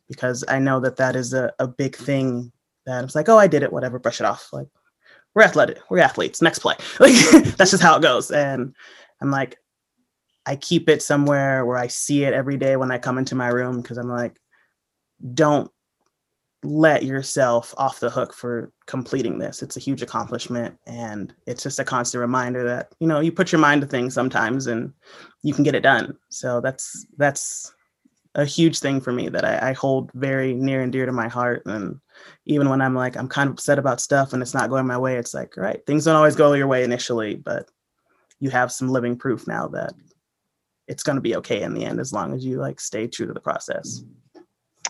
because 0.07 0.45
I 0.47 0.59
know 0.59 0.79
that 0.79 0.95
that 0.97 1.17
is 1.17 1.33
a, 1.33 1.51
a 1.59 1.67
big 1.67 1.97
thing 1.97 2.53
that 2.85 3.03
it's 3.03 3.15
like, 3.15 3.27
oh, 3.27 3.37
I 3.37 3.47
did 3.47 3.63
it, 3.63 3.73
whatever, 3.73 3.99
brush 3.99 4.21
it 4.21 4.25
off. 4.25 4.47
Like 4.53 4.67
we're 5.35 5.43
athletic, 5.43 5.79
we're 5.89 5.99
athletes. 5.99 6.41
Next 6.41 6.59
play. 6.59 6.75
Like 6.99 7.13
that's 7.57 7.71
just 7.71 7.83
how 7.83 7.97
it 7.97 8.01
goes. 8.01 8.31
And 8.31 8.75
I'm 9.21 9.31
like, 9.31 9.57
I 10.45 10.55
keep 10.55 10.89
it 10.89 11.01
somewhere 11.01 11.65
where 11.65 11.77
I 11.77 11.87
see 11.87 12.23
it 12.23 12.33
every 12.33 12.57
day 12.57 12.75
when 12.75 12.91
I 12.91 12.97
come 12.97 13.17
into 13.17 13.35
my 13.35 13.47
room 13.47 13.81
because 13.81 13.97
I'm 13.97 14.09
like, 14.09 14.37
don't 15.33 15.71
let 16.63 17.03
yourself 17.03 17.73
off 17.77 17.99
the 17.99 18.09
hook 18.09 18.33
for 18.33 18.71
completing 18.85 19.37
this. 19.37 19.61
It's 19.61 19.77
a 19.77 19.81
huge 19.81 20.01
accomplishment 20.01 20.77
and 20.85 21.33
it's 21.45 21.63
just 21.63 21.79
a 21.79 21.85
constant 21.85 22.21
reminder 22.21 22.63
that, 22.65 22.93
you 22.99 23.07
know, 23.07 23.19
you 23.19 23.31
put 23.31 23.51
your 23.51 23.59
mind 23.59 23.81
to 23.81 23.87
things 23.87 24.13
sometimes 24.13 24.67
and 24.67 24.93
you 25.41 25.53
can 25.53 25.63
get 25.63 25.75
it 25.75 25.83
done. 25.83 26.17
So 26.29 26.61
that's 26.61 27.05
that's 27.17 27.73
a 28.35 28.45
huge 28.45 28.79
thing 28.79 28.99
for 28.99 29.11
me 29.11 29.29
that 29.29 29.45
I, 29.45 29.69
I 29.69 29.73
hold 29.73 30.11
very 30.13 30.53
near 30.53 30.81
and 30.81 30.91
dear 30.91 31.05
to 31.05 31.11
my 31.11 31.27
heart. 31.27 31.63
And 31.65 31.99
even 32.45 32.69
when 32.69 32.81
I'm 32.81 32.95
like 32.95 33.17
I'm 33.17 33.27
kind 33.27 33.47
of 33.47 33.53
upset 33.53 33.79
about 33.79 34.01
stuff 34.01 34.33
and 34.33 34.41
it's 34.41 34.53
not 34.53 34.69
going 34.69 34.87
my 34.87 34.97
way, 34.97 35.17
it's 35.17 35.33
like, 35.33 35.55
right, 35.57 35.85
things 35.85 36.05
don't 36.05 36.15
always 36.15 36.35
go 36.35 36.53
your 36.53 36.67
way 36.67 36.83
initially, 36.83 37.35
but 37.35 37.69
you 38.39 38.49
have 38.49 38.71
some 38.71 38.89
living 38.89 39.17
proof 39.17 39.47
now 39.47 39.67
that 39.69 39.93
it's 40.87 41.03
going 41.03 41.15
to 41.15 41.21
be 41.21 41.35
okay 41.37 41.61
in 41.61 41.73
the 41.73 41.85
end 41.85 41.99
as 41.99 42.11
long 42.11 42.33
as 42.33 42.45
you 42.45 42.57
like 42.57 42.79
stay 42.79 43.07
true 43.07 43.25
to 43.25 43.33
the 43.33 43.39
process. 43.39 44.03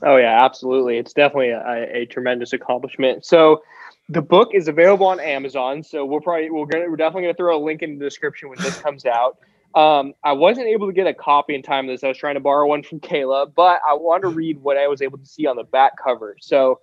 Oh 0.01 0.17
yeah, 0.17 0.43
absolutely. 0.43 0.97
It's 0.97 1.13
definitely 1.13 1.49
a, 1.49 2.01
a 2.01 2.05
tremendous 2.07 2.53
accomplishment. 2.53 3.25
So 3.25 3.61
the 4.09 4.21
book 4.21 4.49
is 4.53 4.67
available 4.67 5.05
on 5.05 5.19
Amazon. 5.19 5.83
So 5.83 6.05
we'll 6.05 6.21
probably 6.21 6.49
we're 6.49 6.65
gonna 6.65 6.89
we're 6.89 6.95
definitely 6.95 7.23
gonna 7.23 7.35
throw 7.35 7.57
a 7.57 7.63
link 7.63 7.83
in 7.83 7.97
the 7.97 8.05
description 8.05 8.49
when 8.49 8.59
this 8.59 8.79
comes 8.79 9.05
out. 9.05 9.37
Um, 9.75 10.13
I 10.23 10.33
wasn't 10.33 10.67
able 10.67 10.87
to 10.87 10.93
get 10.93 11.07
a 11.07 11.13
copy 11.13 11.55
in 11.55 11.63
time 11.63 11.85
of 11.85 11.93
this. 11.93 12.03
I 12.03 12.07
was 12.07 12.17
trying 12.17 12.35
to 12.35 12.39
borrow 12.39 12.67
one 12.67 12.83
from 12.83 12.99
Kayla, 12.99 13.53
but 13.55 13.81
I 13.87 13.93
want 13.93 14.21
to 14.21 14.27
read 14.29 14.59
what 14.59 14.77
I 14.77 14.87
was 14.87 15.01
able 15.01 15.17
to 15.17 15.25
see 15.25 15.47
on 15.47 15.55
the 15.55 15.63
back 15.63 15.93
cover. 16.03 16.37
So 16.39 16.79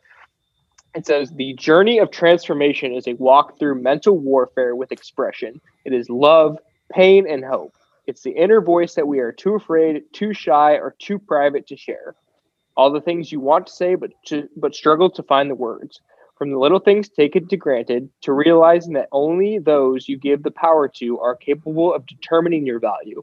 it 0.95 1.07
says 1.07 1.31
the 1.31 1.55
journey 1.55 1.99
of 1.99 2.11
transformation 2.11 2.93
is 2.93 3.07
a 3.07 3.15
walk 3.15 3.59
through 3.59 3.81
mental 3.83 4.19
warfare 4.19 4.75
with 4.75 4.93
expression. 4.93 5.61
It 5.85 5.93
is 5.93 6.11
love, 6.11 6.59
pain, 6.91 7.27
and 7.31 7.45
hope. 7.45 7.75
It's 8.07 8.23
the 8.23 8.33
inner 8.33 8.61
voice 8.61 8.95
that 8.95 9.07
we 9.07 9.21
are 9.21 9.33
too 9.33 9.55
afraid, 9.55 10.03
too 10.13 10.35
shy, 10.35 10.73
or 10.73 10.97
too 10.99 11.19
private 11.19 11.67
to 11.69 11.77
share. 11.77 12.15
All 12.77 12.91
the 12.91 13.01
things 13.01 13.31
you 13.31 13.41
want 13.41 13.69
to 13.69 13.73
say, 13.73 13.95
but 13.95 14.11
to, 14.27 14.49
but 14.57 14.75
struggle 14.75 15.11
to 15.11 15.23
find 15.23 15.51
the 15.51 15.55
words. 15.55 16.01
From 16.37 16.51
the 16.51 16.59
little 16.59 16.79
things 16.79 17.09
taken 17.09 17.47
to 17.49 17.57
granted 17.57 18.09
to 18.23 18.33
realizing 18.33 18.95
that 18.95 19.11
only 19.13 19.59
those 19.59 20.09
you 20.09 20.17
give 20.17 20.43
the 20.43 20.51
power 20.51 20.89
to 20.97 21.21
are 21.21 21.37
capable 21.37 21.93
of 21.93 22.07
determining 22.07 22.67
your 22.67 22.81
value. 22.81 23.23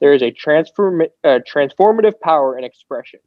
There 0.00 0.12
is 0.12 0.22
a 0.22 0.32
transform, 0.32 1.02
uh, 1.24 1.38
transformative 1.50 2.20
power 2.20 2.58
in 2.58 2.64
expression. 2.64 3.20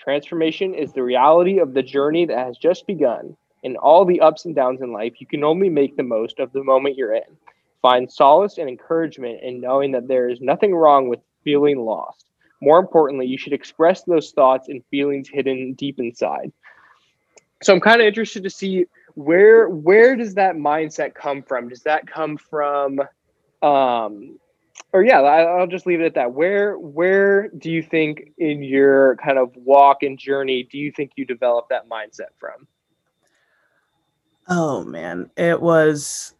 Transformation 0.00 0.74
is 0.74 0.92
the 0.92 1.02
reality 1.02 1.58
of 1.58 1.74
the 1.74 1.82
journey 1.82 2.26
that 2.26 2.38
has 2.38 2.56
just 2.56 2.86
begun. 2.86 3.36
In 3.62 3.76
all 3.76 4.04
the 4.04 4.20
ups 4.20 4.46
and 4.46 4.54
downs 4.54 4.80
in 4.80 4.92
life, 4.92 5.14
you 5.20 5.26
can 5.26 5.44
only 5.44 5.68
make 5.68 5.96
the 5.96 6.02
most 6.02 6.40
of 6.40 6.52
the 6.52 6.64
moment 6.64 6.96
you're 6.96 7.14
in. 7.14 7.36
Find 7.82 8.10
solace 8.10 8.58
and 8.58 8.68
encouragement 8.68 9.40
in 9.42 9.60
knowing 9.60 9.92
that 9.92 10.08
there 10.08 10.30
is 10.30 10.40
nothing 10.40 10.74
wrong 10.74 11.08
with 11.08 11.20
feeling 11.44 11.80
lost. 11.80 12.26
More 12.62 12.78
importantly, 12.78 13.26
you 13.26 13.38
should 13.38 13.52
express 13.52 14.02
those 14.04 14.32
thoughts 14.32 14.68
and 14.68 14.82
feelings 14.90 15.28
hidden 15.28 15.74
deep 15.74 15.98
inside 15.98 16.52
so 17.62 17.74
I'm 17.74 17.80
kind 17.80 18.00
of 18.00 18.06
interested 18.06 18.42
to 18.44 18.50
see 18.50 18.86
where 19.14 19.68
where 19.68 20.16
does 20.16 20.34
that 20.34 20.56
mindset 20.56 21.14
come 21.14 21.42
from? 21.42 21.68
Does 21.68 21.82
that 21.82 22.06
come 22.06 22.38
from 22.38 23.00
um 23.62 24.39
or 24.92 25.04
yeah, 25.04 25.20
I'll 25.20 25.66
just 25.66 25.86
leave 25.86 26.00
it 26.00 26.06
at 26.06 26.14
that. 26.14 26.32
Where 26.32 26.78
where 26.78 27.48
do 27.48 27.70
you 27.70 27.82
think 27.82 28.32
in 28.38 28.62
your 28.62 29.16
kind 29.16 29.38
of 29.38 29.54
walk 29.56 30.02
and 30.02 30.18
journey 30.18 30.64
do 30.64 30.78
you 30.78 30.90
think 30.90 31.12
you 31.16 31.24
developed 31.24 31.68
that 31.70 31.88
mindset 31.88 32.30
from? 32.38 32.66
Oh 34.48 34.84
man, 34.84 35.30
it 35.36 35.60
was 35.60 36.34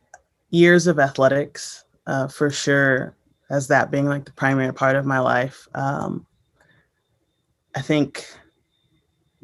years 0.51 0.87
of 0.87 0.99
athletics 0.99 1.85
uh, 2.07 2.29
for 2.29 2.51
sure. 2.51 3.17
As 3.51 3.67
that 3.67 3.91
being 3.91 4.07
like 4.07 4.25
the 4.25 4.33
primary 4.33 4.73
part 4.73 4.95
of 4.95 5.05
my 5.05 5.19
life, 5.19 5.67
um, 5.75 6.25
I 7.75 7.83
think 7.83 8.25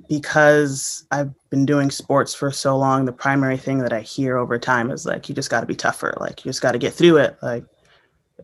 because 0.09 1.07
I've 1.11 1.33
been 1.51 1.67
doing 1.67 1.91
sports 1.91 2.35
for 2.35 2.51
so 2.51 2.77
long, 2.77 3.05
the 3.05 3.13
primary 3.13 3.57
thing 3.57 3.79
that 3.79 3.93
I 3.93 4.01
hear 4.01 4.37
over 4.37 4.59
time 4.59 4.91
is 4.91 5.07
like, 5.07 5.29
you 5.29 5.35
just 5.35 5.51
got 5.51 5.61
to 5.61 5.67
be 5.67 5.75
tougher. 5.75 6.15
Like, 6.21 6.45
you 6.45 6.51
just 6.51 6.63
got 6.63 6.73
to 6.73 6.79
get 6.79 6.93
through 6.93 7.17
it. 7.17 7.37
Like, 7.43 7.65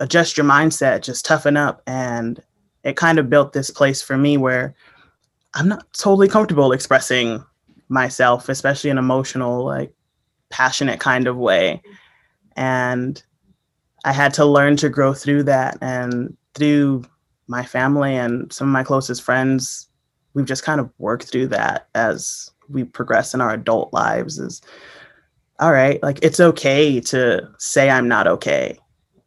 adjust 0.01 0.37
your 0.37 0.47
mindset, 0.47 1.03
just 1.03 1.25
toughen 1.25 1.57
up. 1.57 1.83
And 1.87 2.43
it 2.85 2.97
kind 2.97 3.19
of 3.19 3.31
built 3.31 3.53
this 3.53 3.71
place 3.71 4.03
for 4.03 4.17
me 4.17 4.37
where 4.37 4.75
I'm 5.55 5.69
not 5.69 5.87
totally 5.93 6.29
comfortable 6.29 6.73
expressing 6.73 7.45
myself, 7.89 8.49
especially 8.49 8.91
in 8.91 8.99
emotional, 8.99 9.65
like, 9.65 9.93
passionate 10.51 11.01
kind 11.01 11.27
of 11.27 11.37
way. 11.37 11.83
And 12.57 13.23
I 14.05 14.13
had 14.13 14.35
to 14.35 14.45
learn 14.45 14.77
to 14.79 14.89
grow 14.89 15.15
through 15.15 15.45
that. 15.45 15.79
And 15.81 16.37
through 16.55 17.05
my 17.49 17.65
family 17.65 18.17
and 18.17 18.53
some 18.53 18.69
of 18.69 18.73
my 18.73 18.83
closest 18.83 19.23
friends 19.23 19.89
we've 20.35 20.47
just 20.47 20.63
kind 20.63 20.81
of 20.81 20.91
worked 20.99 21.25
through 21.25 21.47
that 21.49 21.89
as 21.95 22.51
we 22.69 22.85
progress 22.85 23.35
in 23.35 23.41
our 23.41 23.53
adult 23.53 23.93
lives 23.93 24.39
is 24.39 24.63
all 25.61 25.73
right 25.73 26.03
like 26.03 26.19
it's 26.23 26.41
okay 26.41 27.01
to 27.01 27.47
say 27.59 27.91
i'm 27.91 28.09
not 28.09 28.27
okay 28.27 28.79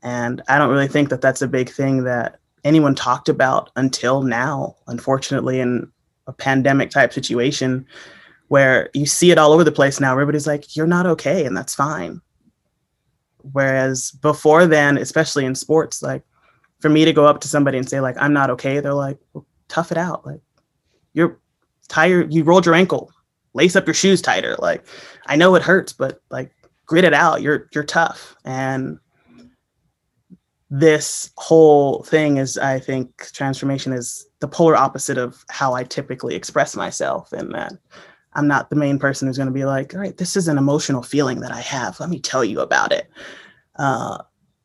and 0.06 0.42
i 0.48 0.58
don't 0.58 0.70
really 0.70 0.88
think 0.88 1.10
that 1.10 1.22
that's 1.22 1.42
a 1.42 1.48
big 1.48 1.70
thing 1.70 2.04
that 2.04 2.40
anyone 2.64 2.96
talked 2.96 3.28
about 3.28 3.70
until 3.76 4.22
now 4.22 4.76
unfortunately 4.88 5.60
in 5.60 5.92
a 6.28 6.34
pandemic 6.34 6.90
type 6.90 7.12
situation 7.12 7.86
where 8.48 8.90
you 8.94 9.06
see 9.06 9.32
it 9.32 9.38
all 9.38 9.52
over 9.52 9.64
the 9.64 9.72
place 9.72 10.00
now 10.00 10.14
everybody's 10.14 10.48
like 10.48 10.76
you're 10.76 10.88
not 10.88 11.06
okay 11.06 11.46
and 11.46 11.58
that's 11.58 11.76
fine 11.76 12.22
whereas 13.52 14.12
before 14.22 14.66
then 14.66 14.98
especially 14.98 15.44
in 15.44 15.54
sports 15.54 16.02
like 16.02 16.24
for 16.80 16.90
me 16.90 17.04
to 17.04 17.14
go 17.14 17.26
up 17.26 17.42
to 17.42 17.48
somebody 17.48 17.78
and 17.78 17.90
say 17.90 18.00
like 18.00 18.16
i'm 18.20 18.34
not 18.34 18.50
okay 18.50 18.80
they're 18.80 18.94
like 18.94 19.20
well, 19.34 19.46
tough 19.68 19.92
it 19.92 19.98
out 19.98 20.26
like 20.26 20.40
you're 21.14 21.40
tired, 21.88 22.34
you 22.34 22.44
rolled 22.44 22.66
your 22.66 22.76
ankle, 22.76 23.12
lace 23.54 23.76
up 23.76 23.88
your 23.88 23.94
shoes 23.94 24.22
tighter. 24.22 24.56
Like, 24.60 24.86
I 25.26 25.36
know 25.36 25.56
it 25.56 25.64
hurts, 25.64 25.94
but 25.94 26.22
like 26.30 26.52
grit 26.86 27.06
it 27.06 27.14
out. 27.14 27.42
You're 27.42 27.68
you're 27.74 27.84
tough. 27.84 28.36
And 28.46 29.00
this 30.70 31.32
whole 31.38 32.04
thing 32.04 32.38
is, 32.38 32.58
I 32.58 32.80
think, 32.80 33.32
transformation 33.32 33.94
is 33.94 34.28
the 34.40 34.48
polar 34.48 34.76
opposite 34.76 35.18
of 35.18 35.44
how 35.50 35.74
I 35.74 35.84
typically 35.84 36.36
express 36.36 36.76
myself. 36.76 37.32
In 37.34 37.50
that 37.52 37.74
I'm 38.34 38.48
not 38.48 38.70
the 38.70 38.76
main 38.76 39.00
person 39.00 39.28
who's 39.28 39.38
going 39.38 39.48
to 39.48 39.54
be 39.54 39.66
like, 39.66 39.94
all 39.94 40.02
right, 40.02 40.18
this 40.18 40.36
is 40.36 40.48
an 40.48 40.58
emotional 40.58 41.02
feeling 41.02 41.40
that 41.42 41.52
I 41.52 41.62
have. 41.62 42.00
Let 42.00 42.10
me 42.10 42.20
tell 42.20 42.44
you 42.44 42.60
about 42.60 42.92
it. 42.92 43.10
Uh, 43.78 44.18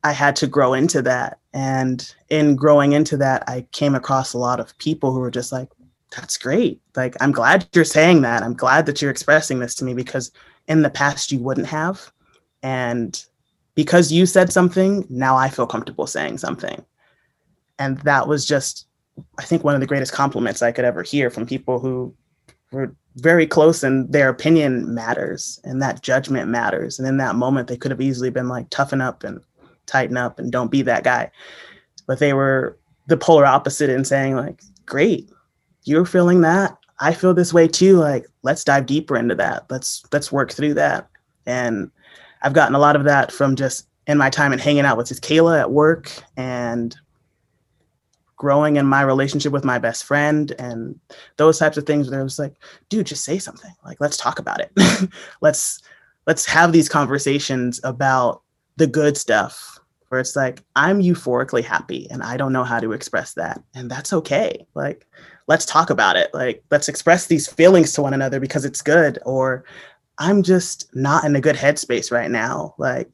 I 0.03 0.13
had 0.13 0.37
to 0.37 0.47
grow 0.47 0.75
into 0.75 1.03
that. 1.03 1.39
And 1.53 2.13
in 2.29 2.57
growing 2.57 2.93
into 2.93 3.17
that, 3.19 3.45
I 3.49 3.67
came 3.73 3.95
across 3.95 4.33
a 4.33 4.39
lot 4.39 4.61
of 4.61 4.77
people 4.79 5.13
who 5.13 5.21
were 5.21 5.31
just 5.31 5.53
like, 5.53 5.69
that's 6.17 6.37
great. 6.37 6.81
Like, 6.97 7.17
I'm 7.21 7.33
glad 7.33 7.69
you're 7.73 7.85
saying 7.85 8.23
that. 8.23 8.43
I'm 8.43 8.55
glad 8.55 8.87
that 8.87 9.01
you're 9.01 9.11
expressing 9.11 9.61
this 9.61 9.75
to 9.77 9.85
me 9.85 9.95
because 9.95 10.33
in 10.67 10.83
the 10.83 10.91
past 10.91 11.31
you 11.31 11.39
wouldn't 11.39 11.69
have. 11.69 12.13
And 12.63 13.23
because 13.75 14.13
you 14.13 14.27
said 14.27 14.53
something, 14.53 15.07
now 15.09 15.37
I 15.37 15.49
feel 15.49 15.67
comfortable 15.67 16.07
saying 16.07 16.39
something. 16.39 16.85
And 17.79 17.99
that 18.01 18.29
was 18.29 18.45
just, 18.45 18.87
I 19.39 19.45
think, 19.45 19.65
one 19.65 19.75
of 19.75 19.81
the 19.81 19.87
greatest 19.87 20.13
compliments 20.13 20.63
I 20.63 20.73
could 20.73 20.85
ever 20.85 21.03
hear 21.03 21.31
from 21.31 21.47
people 21.47 21.81
who 21.81 22.15
were 22.73 22.95
very 23.17 23.47
close 23.47 23.83
and 23.83 24.13
their 24.13 24.29
opinion 24.29 24.95
matters 24.95 25.61
and 25.65 25.81
that 25.83 26.03
judgment 26.03 26.49
matters. 26.49 26.99
And 26.99 27.09
in 27.09 27.17
that 27.19 27.37
moment, 27.37 27.69
they 27.69 27.77
could 27.77 27.91
have 27.91 28.01
easily 28.01 28.31
been 28.31 28.49
like, 28.49 28.69
toughen 28.71 29.01
up 29.01 29.25
and 29.25 29.41
tighten 29.87 30.17
up 30.17 30.39
and 30.39 30.53
don't 30.53 30.71
be 30.71 30.83
that 30.83 31.05
guy. 31.05 31.31
But 32.07 32.19
they 32.19 32.33
were 32.33 32.79
the 33.07 33.17
polar 33.17 33.47
opposite 33.47 33.91
in 33.91 34.05
saying, 34.05 34.37
like, 34.37 34.61
great, 34.85 35.31
you're 35.85 36.07
feeling 36.07 36.41
that 36.43 36.77
i 37.01 37.13
feel 37.13 37.35
this 37.35 37.53
way 37.53 37.67
too 37.67 37.97
like 37.97 38.27
let's 38.43 38.65
dive 38.65 38.87
deeper 38.87 39.17
into 39.17 39.35
that 39.35 39.65
let's 39.71 40.05
let's 40.13 40.33
work 40.33 40.53
through 40.53 40.75
that 40.75 41.09
and 41.47 41.91
i've 42.42 42.53
gotten 42.53 42.74
a 42.74 42.79
lot 42.79 42.96
of 42.96 43.05
that 43.05 43.33
from 43.33 43.57
just 43.57 43.87
in 44.07 44.18
my 44.18 44.31
time 44.31 44.53
and 44.53 44.61
hanging 44.61 44.85
out 44.85 44.96
with 44.96 45.09
this 45.09 45.20
kayla 45.20 45.61
at 45.61 45.70
work 45.70 46.11
and 46.37 46.96
growing 48.37 48.76
in 48.76 48.87
my 48.87 49.03
relationship 49.03 49.53
with 49.53 49.64
my 49.64 49.79
best 49.79 50.05
friend 50.05 50.53
and 50.59 50.98
those 51.37 51.59
types 51.59 51.76
of 51.76 51.85
things 51.85 52.11
where 52.11 52.20
it 52.20 52.24
was 52.24 52.38
like 52.38 52.55
dude 52.88 53.07
just 53.07 53.24
say 53.24 53.38
something 53.38 53.72
like 53.85 54.00
let's 54.00 54.16
talk 54.16 54.38
about 54.38 54.61
it 54.61 54.72
let's 55.42 55.81
let's 56.26 56.46
have 56.46 56.72
these 56.72 56.88
conversations 56.88 57.81
about 57.85 58.42
the 58.76 58.87
good 58.87 59.16
stuff 59.16 59.79
where 60.09 60.20
it's 60.20 60.37
like 60.37 60.62
i'm 60.74 61.03
euphorically 61.03 61.62
happy 61.62 62.09
and 62.11 62.22
i 62.22 62.37
don't 62.37 62.53
know 62.53 62.64
how 62.64 62.81
to 62.81 62.92
express 62.92 63.35
that 63.35 63.62
and 63.74 63.90
that's 63.90 64.12
okay 64.12 64.66
like 64.74 65.07
let's 65.50 65.66
talk 65.66 65.90
about 65.90 66.14
it. 66.14 66.33
Like, 66.33 66.62
let's 66.70 66.88
express 66.88 67.26
these 67.26 67.48
feelings 67.48 67.92
to 67.94 68.03
one 68.03 68.14
another 68.14 68.38
because 68.38 68.64
it's 68.64 68.83
good. 68.83 69.18
Or 69.26 69.64
I'm 70.21 70.43
just 70.43 70.95
not 70.95 71.25
in 71.25 71.35
a 71.35 71.41
good 71.41 71.57
headspace 71.57 72.13
right 72.13 72.31
now. 72.31 72.75
Like, 72.79 73.11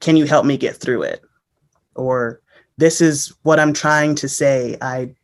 can 0.00 0.16
you 0.16 0.24
help 0.24 0.46
me 0.46 0.56
get 0.56 0.76
through 0.76 1.02
it? 1.02 1.20
Or 1.96 2.40
this 2.78 3.00
is 3.00 3.34
what 3.42 3.60
I'm 3.60 3.72
trying 3.72 4.14
to 4.16 4.28
say. 4.28 4.78
I 4.80 5.14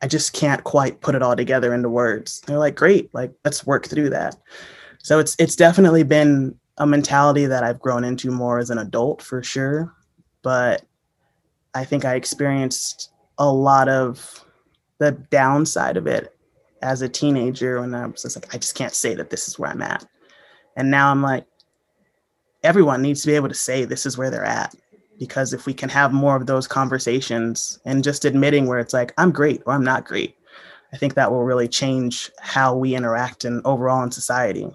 I 0.00 0.06
just 0.06 0.32
can't 0.32 0.62
quite 0.62 1.00
put 1.00 1.16
it 1.16 1.22
all 1.22 1.34
together 1.34 1.74
into 1.74 1.88
words. 1.88 2.40
They're 2.42 2.58
like, 2.58 2.76
great, 2.76 3.12
like 3.12 3.32
let's 3.44 3.66
work 3.66 3.88
through 3.88 4.10
that. 4.10 4.36
So 4.98 5.18
it's 5.18 5.34
it's 5.38 5.56
definitely 5.56 6.04
been 6.04 6.54
a 6.78 6.86
mentality 6.86 7.46
that 7.46 7.64
I've 7.64 7.80
grown 7.80 8.04
into 8.04 8.30
more 8.30 8.60
as 8.60 8.70
an 8.70 8.78
adult 8.78 9.20
for 9.20 9.42
sure. 9.42 9.92
But 10.42 10.84
I 11.74 11.84
think 11.84 12.04
I 12.04 12.14
experienced 12.14 13.10
a 13.38 13.52
lot 13.52 13.88
of 13.88 14.44
the 14.98 15.12
downside 15.12 15.96
of 15.96 16.06
it 16.06 16.34
as 16.80 17.02
a 17.02 17.08
teenager 17.08 17.80
when 17.80 17.92
I 17.94 18.06
was 18.06 18.22
just 18.22 18.36
like, 18.36 18.54
I 18.54 18.58
just 18.58 18.76
can't 18.76 18.94
say 18.94 19.14
that 19.14 19.30
this 19.30 19.48
is 19.48 19.58
where 19.58 19.70
I'm 19.70 19.82
at. 19.82 20.06
And 20.78 20.92
now 20.92 21.10
I'm 21.10 21.22
like, 21.22 21.44
everyone 22.62 23.02
needs 23.02 23.20
to 23.22 23.26
be 23.26 23.34
able 23.34 23.48
to 23.48 23.54
say 23.54 23.84
this 23.84 24.06
is 24.06 24.16
where 24.16 24.30
they're 24.30 24.44
at. 24.44 24.74
Because 25.18 25.52
if 25.52 25.66
we 25.66 25.74
can 25.74 25.88
have 25.88 26.12
more 26.12 26.36
of 26.36 26.46
those 26.46 26.68
conversations 26.68 27.80
and 27.84 28.04
just 28.04 28.24
admitting 28.24 28.66
where 28.66 28.78
it's 28.78 28.94
like, 28.94 29.12
I'm 29.18 29.32
great 29.32 29.60
or 29.66 29.72
I'm 29.72 29.82
not 29.82 30.04
great, 30.04 30.36
I 30.92 30.96
think 30.96 31.14
that 31.14 31.32
will 31.32 31.42
really 31.42 31.66
change 31.66 32.30
how 32.40 32.76
we 32.76 32.94
interact 32.94 33.44
and 33.44 33.60
overall 33.66 34.04
in 34.04 34.12
society. 34.12 34.70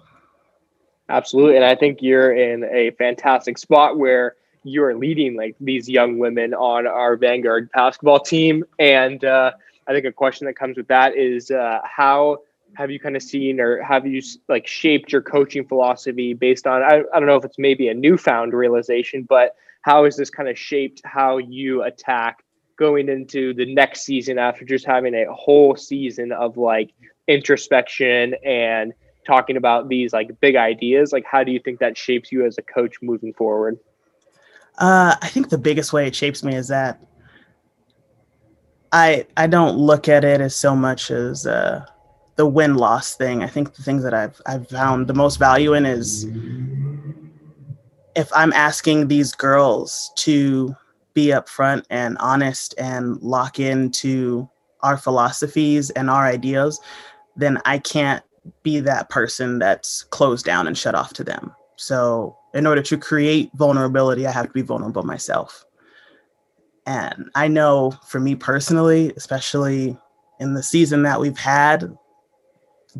Absolutely. 1.08 1.56
And 1.56 1.64
I 1.64 1.74
think 1.74 2.02
you're 2.02 2.36
in 2.36 2.64
a 2.64 2.90
fantastic 2.92 3.56
spot 3.56 3.98
where 3.98 4.36
you're 4.62 4.94
leading 4.96 5.36
like 5.36 5.56
these 5.58 5.88
young 5.88 6.18
women 6.18 6.52
on 6.52 6.86
our 6.86 7.16
Vanguard 7.16 7.70
basketball 7.72 8.20
team. 8.20 8.62
And 8.78 9.24
uh, 9.24 9.52
I 9.86 9.92
think 9.92 10.04
a 10.04 10.12
question 10.12 10.46
that 10.46 10.54
comes 10.54 10.76
with 10.76 10.88
that 10.88 11.16
is 11.16 11.50
uh, 11.50 11.80
how 11.84 12.40
have 12.76 12.90
you 12.90 12.98
kind 12.98 13.16
of 13.16 13.22
seen 13.22 13.60
or 13.60 13.82
have 13.82 14.06
you 14.06 14.22
like 14.48 14.66
shaped 14.66 15.12
your 15.12 15.22
coaching 15.22 15.66
philosophy 15.66 16.34
based 16.34 16.66
on 16.66 16.82
I, 16.82 17.02
I 17.12 17.20
don't 17.20 17.26
know 17.26 17.36
if 17.36 17.44
it's 17.44 17.58
maybe 17.58 17.88
a 17.88 17.94
newfound 17.94 18.52
realization 18.52 19.22
but 19.22 19.54
how 19.82 20.04
has 20.04 20.16
this 20.16 20.30
kind 20.30 20.48
of 20.48 20.58
shaped 20.58 21.02
how 21.04 21.38
you 21.38 21.82
attack 21.82 22.42
going 22.76 23.08
into 23.08 23.54
the 23.54 23.72
next 23.72 24.02
season 24.02 24.38
after 24.38 24.64
just 24.64 24.86
having 24.86 25.14
a 25.14 25.26
whole 25.32 25.76
season 25.76 26.32
of 26.32 26.56
like 26.56 26.90
introspection 27.28 28.34
and 28.44 28.92
talking 29.26 29.56
about 29.56 29.88
these 29.88 30.12
like 30.12 30.30
big 30.40 30.56
ideas? 30.56 31.12
Like 31.12 31.24
how 31.24 31.44
do 31.44 31.52
you 31.52 31.60
think 31.60 31.80
that 31.80 31.96
shapes 31.96 32.32
you 32.32 32.46
as 32.46 32.58
a 32.58 32.62
coach 32.62 32.96
moving 33.02 33.32
forward? 33.32 33.78
Uh, 34.76 35.14
i 35.22 35.28
think 35.28 35.50
the 35.50 35.58
biggest 35.58 35.92
way 35.92 36.08
it 36.08 36.16
shapes 36.16 36.42
me 36.42 36.52
is 36.56 36.66
that 36.66 37.00
i 38.90 39.24
i 39.36 39.46
don't 39.46 39.76
look 39.76 40.08
at 40.08 40.24
it 40.24 40.40
as 40.40 40.52
so 40.52 40.74
much 40.74 41.12
as 41.12 41.46
uh, 41.46 41.86
the 42.36 42.46
win 42.46 42.74
loss 42.74 43.14
thing 43.14 43.42
i 43.42 43.46
think 43.46 43.74
the 43.74 43.82
things 43.82 44.02
that 44.02 44.14
i've 44.14 44.40
i've 44.46 44.68
found 44.68 45.06
the 45.06 45.14
most 45.14 45.36
value 45.38 45.74
in 45.74 45.86
is 45.86 46.26
if 48.16 48.30
i'm 48.34 48.52
asking 48.52 49.08
these 49.08 49.32
girls 49.32 50.10
to 50.16 50.74
be 51.14 51.26
upfront 51.26 51.84
and 51.90 52.18
honest 52.18 52.74
and 52.76 53.20
lock 53.22 53.58
into 53.58 54.48
our 54.84 54.96
philosophies 54.96 55.90
and 55.90 56.10
our 56.10 56.26
ideas, 56.26 56.80
then 57.36 57.58
I 57.64 57.78
can't 57.78 58.22
be 58.62 58.80
that 58.80 59.08
person 59.08 59.58
that's 59.58 60.02
closed 60.02 60.44
down 60.44 60.66
and 60.66 60.76
shut 60.76 60.94
off 60.94 61.14
to 61.14 61.24
them. 61.24 61.54
So, 61.76 62.36
in 62.52 62.66
order 62.66 62.82
to 62.82 62.96
create 62.96 63.50
vulnerability, 63.54 64.26
I 64.26 64.30
have 64.30 64.46
to 64.46 64.52
be 64.52 64.62
vulnerable 64.62 65.02
myself. 65.02 65.64
And 66.86 67.30
I 67.34 67.48
know 67.48 67.92
for 68.06 68.20
me 68.20 68.36
personally, 68.36 69.12
especially 69.16 69.96
in 70.38 70.54
the 70.54 70.62
season 70.62 71.02
that 71.02 71.18
we've 71.18 71.38
had, 71.38 71.96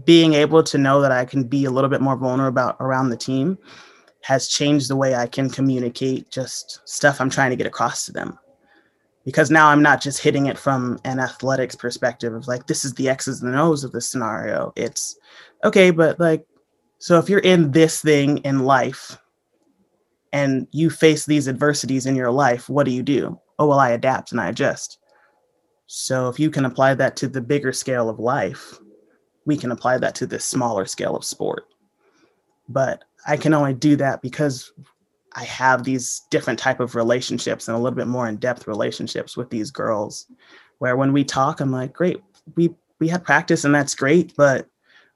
being 0.05 0.35
able 0.35 0.63
to 0.63 0.79
know 0.79 1.01
that 1.01 1.13
I 1.13 1.25
can 1.25 1.45
be 1.45 1.65
a 1.65 1.71
little 1.71 1.91
bit 1.91 2.01
more 2.01 2.17
vulnerable 2.17 2.49
about, 2.49 2.77
around 2.81 3.11
the 3.11 3.17
team 3.17 3.59
has 4.23 4.49
changed 4.49 4.89
the 4.89 4.97
way 4.97 5.15
I 5.15 5.27
can 5.27 5.51
communicate 5.51 6.31
just 6.31 6.81
stuff 6.89 7.21
I'm 7.21 7.31
trying 7.31 7.51
to 7.51 7.57
get 7.57 7.67
across 7.67 8.07
to 8.07 8.13
them. 8.13 8.39
Because 9.25 9.51
now 9.51 9.69
I'm 9.69 9.83
not 9.83 10.03
just 10.03 10.19
hitting 10.19 10.47
it 10.47 10.59
from 10.59 10.99
an 11.05 11.19
athletics 11.19 11.75
perspective 11.75 12.35
of 12.35 12.49
like, 12.49 12.67
this 12.67 12.85
is 12.85 12.95
the 12.95 13.09
X's 13.09 13.43
and 13.43 13.55
the 13.55 13.61
O's 13.61 13.85
of 13.85 13.93
the 13.93 14.01
scenario. 14.01 14.73
It's 14.77 15.17
okay, 15.63 15.91
but 15.91 16.19
like, 16.19 16.45
so 16.99 17.19
if 17.19 17.29
you're 17.29 17.39
in 17.41 17.71
this 17.71 18.01
thing 18.01 18.39
in 18.39 18.61
life 18.61 19.19
and 20.33 20.67
you 20.73 20.91
face 20.91 21.27
these 21.27 21.49
adversities 21.49 22.07
in 22.07 22.17
your 22.17 22.31
life, 22.31 22.69
what 22.69 22.85
do 22.85 22.91
you 22.91 23.03
do? 23.03 23.39
Oh, 23.59 23.67
well, 23.67 23.79
I 23.79 23.91
adapt 23.91 24.33
and 24.33 24.41
I 24.41 24.49
adjust. 24.49 24.99
So 25.87 26.29
if 26.29 26.41
you 26.41 26.51
can 26.51 26.65
apply 26.65 26.95
that 26.95 27.17
to 27.17 27.29
the 27.29 27.41
bigger 27.41 27.73
scale 27.73 28.09
of 28.09 28.19
life, 28.19 28.79
we 29.47 29.57
can 29.57 29.71
apply 29.71 29.99
that 29.99 30.15
to 30.17 30.27
this 30.27 30.45
smaller 30.45 30.87
scale 30.87 31.17
of 31.17 31.25
sport. 31.25 31.65
But 32.69 33.05
I 33.27 33.37
can 33.37 33.55
only 33.55 33.75
do 33.75 33.97
that 33.97 34.23
because 34.23 34.73
I 35.35 35.45
have 35.45 35.85
these 35.85 36.23
different 36.31 36.59
type 36.59 36.81
of 36.81 36.95
relationships 36.95 37.69
and 37.69 37.77
a 37.77 37.81
little 37.81 37.97
bit 37.97 38.07
more 38.07 38.29
in-depth 38.29 38.67
relationships 38.67 39.37
with 39.37 39.51
these 39.51 39.71
girls 39.71 40.27
where 40.79 40.97
when 40.97 41.13
we 41.13 41.25
talk 41.25 41.61
I'm 41.61 41.73
like 41.73 41.93
great 41.93 42.23
we 42.57 42.75
we 43.01 43.09
had 43.09 43.25
practice 43.25 43.65
and 43.65 43.75
that's 43.75 43.95
great 43.95 44.35
but 44.37 44.69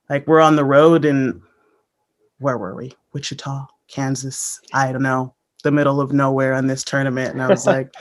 like 0.09 0.27
we're 0.27 0.41
on 0.41 0.57
the 0.57 0.65
road 0.65 1.05
and 1.05 1.41
where 2.39 2.59
were 2.59 2.75
we 2.75 2.93
Wichita 3.13 3.67
Kansas 3.87 4.61
I 4.73 4.93
don't 4.93 5.03
know 5.03 5.35
the 5.69 5.73
middle 5.73 6.01
of 6.01 6.15
nowhere 6.15 6.55
on 6.55 6.67
this 6.67 6.83
tournament 6.83 7.35
and 7.35 7.43
I 7.43 7.47
was 7.47 7.67
like 7.67 7.93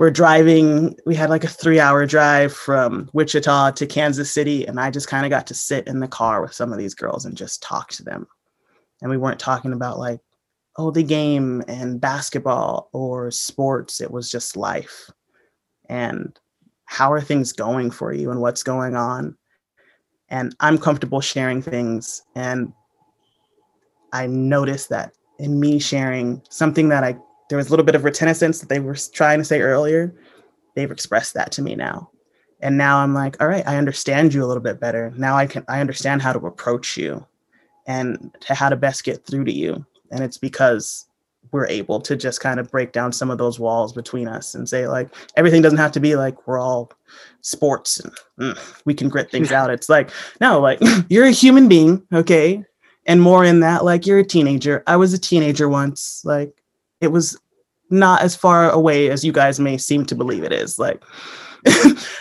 we're 0.00 0.10
driving 0.10 0.96
we 1.06 1.14
had 1.14 1.30
like 1.30 1.44
a 1.44 1.48
3 1.48 1.78
hour 1.78 2.06
drive 2.06 2.52
from 2.52 3.08
Wichita 3.12 3.70
to 3.70 3.86
Kansas 3.86 4.32
City 4.32 4.66
and 4.66 4.80
I 4.80 4.90
just 4.90 5.06
kind 5.06 5.24
of 5.24 5.30
got 5.30 5.46
to 5.46 5.54
sit 5.54 5.86
in 5.86 6.00
the 6.00 6.08
car 6.08 6.42
with 6.42 6.52
some 6.52 6.72
of 6.72 6.78
these 6.78 6.94
girls 6.96 7.24
and 7.24 7.36
just 7.36 7.62
talk 7.62 7.90
to 7.92 8.02
them. 8.02 8.26
And 9.00 9.12
we 9.12 9.16
weren't 9.16 9.38
talking 9.38 9.72
about 9.72 10.00
like 10.00 10.18
oh 10.76 10.90
the 10.90 11.04
game 11.04 11.62
and 11.68 12.00
basketball 12.00 12.88
or 12.92 13.30
sports 13.30 14.00
it 14.00 14.10
was 14.10 14.28
just 14.28 14.56
life. 14.56 15.08
And 15.88 16.36
how 16.86 17.12
are 17.12 17.20
things 17.20 17.52
going 17.52 17.92
for 17.92 18.12
you 18.12 18.32
and 18.32 18.40
what's 18.40 18.64
going 18.64 18.96
on? 18.96 19.36
And 20.30 20.56
i'm 20.58 20.78
comfortable 20.78 21.20
sharing 21.20 21.62
things 21.62 22.24
and 22.34 22.72
i 24.12 24.26
noticed 24.26 24.88
that 24.88 25.12
in 25.38 25.58
me 25.58 25.78
sharing 25.78 26.42
something 26.48 26.88
that 26.88 27.04
i 27.04 27.16
there 27.48 27.58
was 27.58 27.68
a 27.68 27.70
little 27.70 27.84
bit 27.84 27.94
of 27.94 28.04
reticence 28.04 28.60
that 28.60 28.68
they 28.68 28.80
were 28.80 28.96
trying 29.12 29.38
to 29.38 29.44
say 29.44 29.60
earlier 29.60 30.14
they've 30.74 30.90
expressed 30.90 31.34
that 31.34 31.52
to 31.52 31.62
me 31.62 31.74
now 31.74 32.10
and 32.60 32.78
now 32.78 32.98
i'm 32.98 33.14
like 33.14 33.40
all 33.40 33.48
right 33.48 33.66
i 33.66 33.76
understand 33.76 34.32
you 34.32 34.44
a 34.44 34.46
little 34.46 34.62
bit 34.62 34.80
better 34.80 35.12
now 35.16 35.36
i 35.36 35.46
can 35.46 35.64
i 35.68 35.80
understand 35.80 36.22
how 36.22 36.32
to 36.32 36.46
approach 36.46 36.96
you 36.96 37.24
and 37.86 38.34
to 38.40 38.54
how 38.54 38.68
to 38.68 38.76
best 38.76 39.04
get 39.04 39.24
through 39.26 39.44
to 39.44 39.52
you. 39.52 39.84
And 40.10 40.22
it's 40.22 40.38
because 40.38 41.06
we're 41.52 41.66
able 41.66 42.00
to 42.00 42.16
just 42.16 42.40
kind 42.40 42.58
of 42.58 42.70
break 42.70 42.92
down 42.92 43.12
some 43.12 43.30
of 43.30 43.38
those 43.38 43.60
walls 43.60 43.92
between 43.92 44.26
us 44.26 44.54
and 44.54 44.68
say 44.68 44.88
like 44.88 45.14
everything 45.36 45.62
doesn't 45.62 45.78
have 45.78 45.92
to 45.92 46.00
be 46.00 46.16
like 46.16 46.48
we're 46.48 46.58
all 46.58 46.90
sports 47.42 48.00
and 48.00 48.12
mm, 48.40 48.82
we 48.86 48.94
can 48.94 49.08
grit 49.08 49.30
things 49.30 49.52
out. 49.52 49.70
It's 49.70 49.88
like 49.88 50.10
no, 50.40 50.60
like 50.60 50.80
you're 51.08 51.26
a 51.26 51.30
human 51.30 51.68
being, 51.68 52.02
okay? 52.12 52.64
And 53.06 53.20
more 53.20 53.44
in 53.44 53.60
that 53.60 53.84
like 53.84 54.06
you're 54.06 54.18
a 54.18 54.24
teenager. 54.24 54.82
I 54.86 54.96
was 54.96 55.12
a 55.12 55.18
teenager 55.18 55.68
once. 55.68 56.22
Like 56.24 56.62
it 57.00 57.08
was 57.08 57.38
not 57.90 58.22
as 58.22 58.34
far 58.34 58.70
away 58.70 59.10
as 59.10 59.24
you 59.24 59.32
guys 59.32 59.60
may 59.60 59.76
seem 59.78 60.04
to 60.06 60.14
believe 60.14 60.44
it 60.44 60.52
is. 60.52 60.78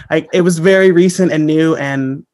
Like 0.10 0.30
it 0.32 0.42
was 0.42 0.60
very 0.60 0.92
recent 0.92 1.32
and 1.32 1.46
new 1.46 1.76
and 1.76 2.26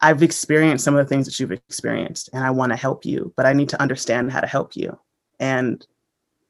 I've 0.00 0.22
experienced 0.22 0.84
some 0.84 0.96
of 0.96 1.04
the 1.04 1.08
things 1.08 1.26
that 1.26 1.38
you've 1.38 1.52
experienced 1.52 2.28
and 2.32 2.44
I 2.44 2.50
want 2.50 2.72
to 2.72 2.76
help 2.76 3.04
you, 3.04 3.32
but 3.36 3.46
I 3.46 3.52
need 3.52 3.68
to 3.70 3.80
understand 3.80 4.32
how 4.32 4.40
to 4.40 4.46
help 4.46 4.76
you. 4.76 4.98
And 5.38 5.86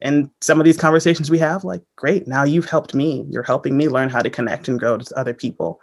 and 0.03 0.31
some 0.41 0.59
of 0.59 0.65
these 0.65 0.77
conversations 0.77 1.31
we 1.31 1.39
have, 1.39 1.63
like, 1.63 1.81
great, 1.97 2.27
now 2.27 2.43
you've 2.43 2.69
helped 2.69 2.93
me. 2.93 3.25
You're 3.31 3.45
helping 3.45 3.77
me 3.77 3.89
learn 3.89 4.09
how 4.09 4.21
to 4.21 4.29
connect 4.29 4.67
and 4.69 4.79
grow 4.79 4.99
to 4.99 5.19
other 5.19 5.33
people. 5.33 5.81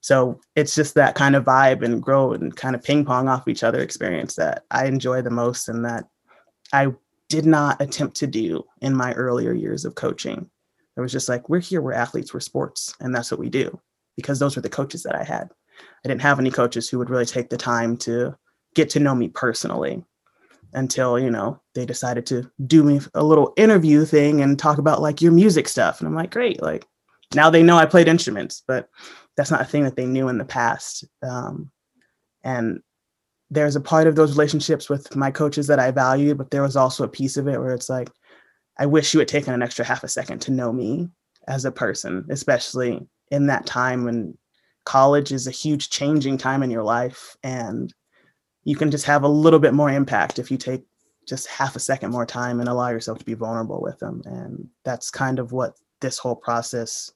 So 0.00 0.40
it's 0.56 0.74
just 0.74 0.94
that 0.94 1.14
kind 1.14 1.36
of 1.36 1.44
vibe 1.44 1.82
and 1.84 2.02
grow 2.02 2.32
and 2.32 2.54
kind 2.56 2.74
of 2.74 2.82
ping 2.82 3.04
pong 3.04 3.28
off 3.28 3.48
each 3.48 3.62
other 3.62 3.80
experience 3.80 4.34
that 4.36 4.64
I 4.70 4.86
enjoy 4.86 5.22
the 5.22 5.30
most 5.30 5.68
and 5.68 5.84
that 5.84 6.04
I 6.72 6.88
did 7.28 7.46
not 7.46 7.80
attempt 7.80 8.16
to 8.18 8.26
do 8.26 8.64
in 8.80 8.96
my 8.96 9.12
earlier 9.12 9.52
years 9.52 9.84
of 9.84 9.94
coaching. 9.94 10.50
It 10.96 11.00
was 11.00 11.12
just 11.12 11.28
like, 11.28 11.48
we're 11.48 11.60
here, 11.60 11.80
we're 11.80 11.92
athletes, 11.92 12.34
we're 12.34 12.40
sports, 12.40 12.94
and 13.00 13.14
that's 13.14 13.30
what 13.30 13.40
we 13.40 13.48
do 13.48 13.78
because 14.16 14.38
those 14.38 14.56
were 14.56 14.62
the 14.62 14.68
coaches 14.68 15.02
that 15.04 15.14
I 15.14 15.24
had. 15.24 15.50
I 16.04 16.08
didn't 16.08 16.22
have 16.22 16.38
any 16.38 16.50
coaches 16.50 16.88
who 16.88 16.98
would 16.98 17.10
really 17.10 17.26
take 17.26 17.48
the 17.48 17.56
time 17.56 17.96
to 17.98 18.36
get 18.74 18.90
to 18.90 19.00
know 19.00 19.14
me 19.14 19.28
personally 19.28 20.04
until, 20.72 21.18
you 21.18 21.30
know, 21.30 21.60
they 21.74 21.84
decided 21.86 22.26
to 22.26 22.50
do 22.66 22.82
me 22.82 23.00
a 23.14 23.24
little 23.24 23.52
interview 23.56 24.04
thing 24.04 24.40
and 24.40 24.58
talk 24.58 24.78
about 24.78 25.02
like 25.02 25.20
your 25.20 25.32
music 25.32 25.68
stuff. 25.68 26.00
And 26.00 26.08
I'm 26.08 26.14
like, 26.14 26.30
great. 26.30 26.62
Like 26.62 26.86
now 27.34 27.50
they 27.50 27.62
know 27.62 27.76
I 27.76 27.86
played 27.86 28.08
instruments, 28.08 28.62
but 28.66 28.88
that's 29.40 29.50
not 29.50 29.62
a 29.62 29.64
thing 29.64 29.84
that 29.84 29.96
they 29.96 30.04
knew 30.04 30.28
in 30.28 30.36
the 30.36 30.44
past. 30.44 31.02
Um, 31.22 31.70
and 32.44 32.82
there's 33.48 33.74
a 33.74 33.80
part 33.80 34.06
of 34.06 34.14
those 34.14 34.32
relationships 34.32 34.90
with 34.90 35.16
my 35.16 35.30
coaches 35.30 35.66
that 35.68 35.78
I 35.78 35.92
value, 35.92 36.34
but 36.34 36.50
there 36.50 36.60
was 36.60 36.76
also 36.76 37.04
a 37.04 37.08
piece 37.08 37.38
of 37.38 37.48
it 37.48 37.58
where 37.58 37.72
it's 37.72 37.88
like, 37.88 38.10
I 38.78 38.84
wish 38.84 39.14
you 39.14 39.20
had 39.20 39.28
taken 39.28 39.54
an 39.54 39.62
extra 39.62 39.82
half 39.82 40.04
a 40.04 40.08
second 40.08 40.40
to 40.40 40.52
know 40.52 40.74
me 40.74 41.08
as 41.48 41.64
a 41.64 41.72
person, 41.72 42.26
especially 42.28 43.08
in 43.30 43.46
that 43.46 43.64
time 43.64 44.04
when 44.04 44.36
college 44.84 45.32
is 45.32 45.46
a 45.46 45.50
huge 45.52 45.88
changing 45.88 46.36
time 46.36 46.62
in 46.62 46.70
your 46.70 46.82
life 46.82 47.34
and 47.42 47.94
you 48.64 48.76
can 48.76 48.90
just 48.90 49.06
have 49.06 49.22
a 49.22 49.28
little 49.28 49.58
bit 49.58 49.72
more 49.72 49.90
impact 49.90 50.38
if 50.38 50.50
you 50.50 50.58
take 50.58 50.84
just 51.26 51.46
half 51.46 51.76
a 51.76 51.80
second 51.80 52.10
more 52.10 52.26
time 52.26 52.60
and 52.60 52.68
allow 52.68 52.90
yourself 52.90 53.18
to 53.18 53.24
be 53.24 53.32
vulnerable 53.32 53.80
with 53.80 53.98
them 54.00 54.20
and 54.26 54.68
that's 54.84 55.10
kind 55.10 55.38
of 55.38 55.52
what 55.52 55.78
this 56.02 56.18
whole 56.18 56.36
process 56.36 57.12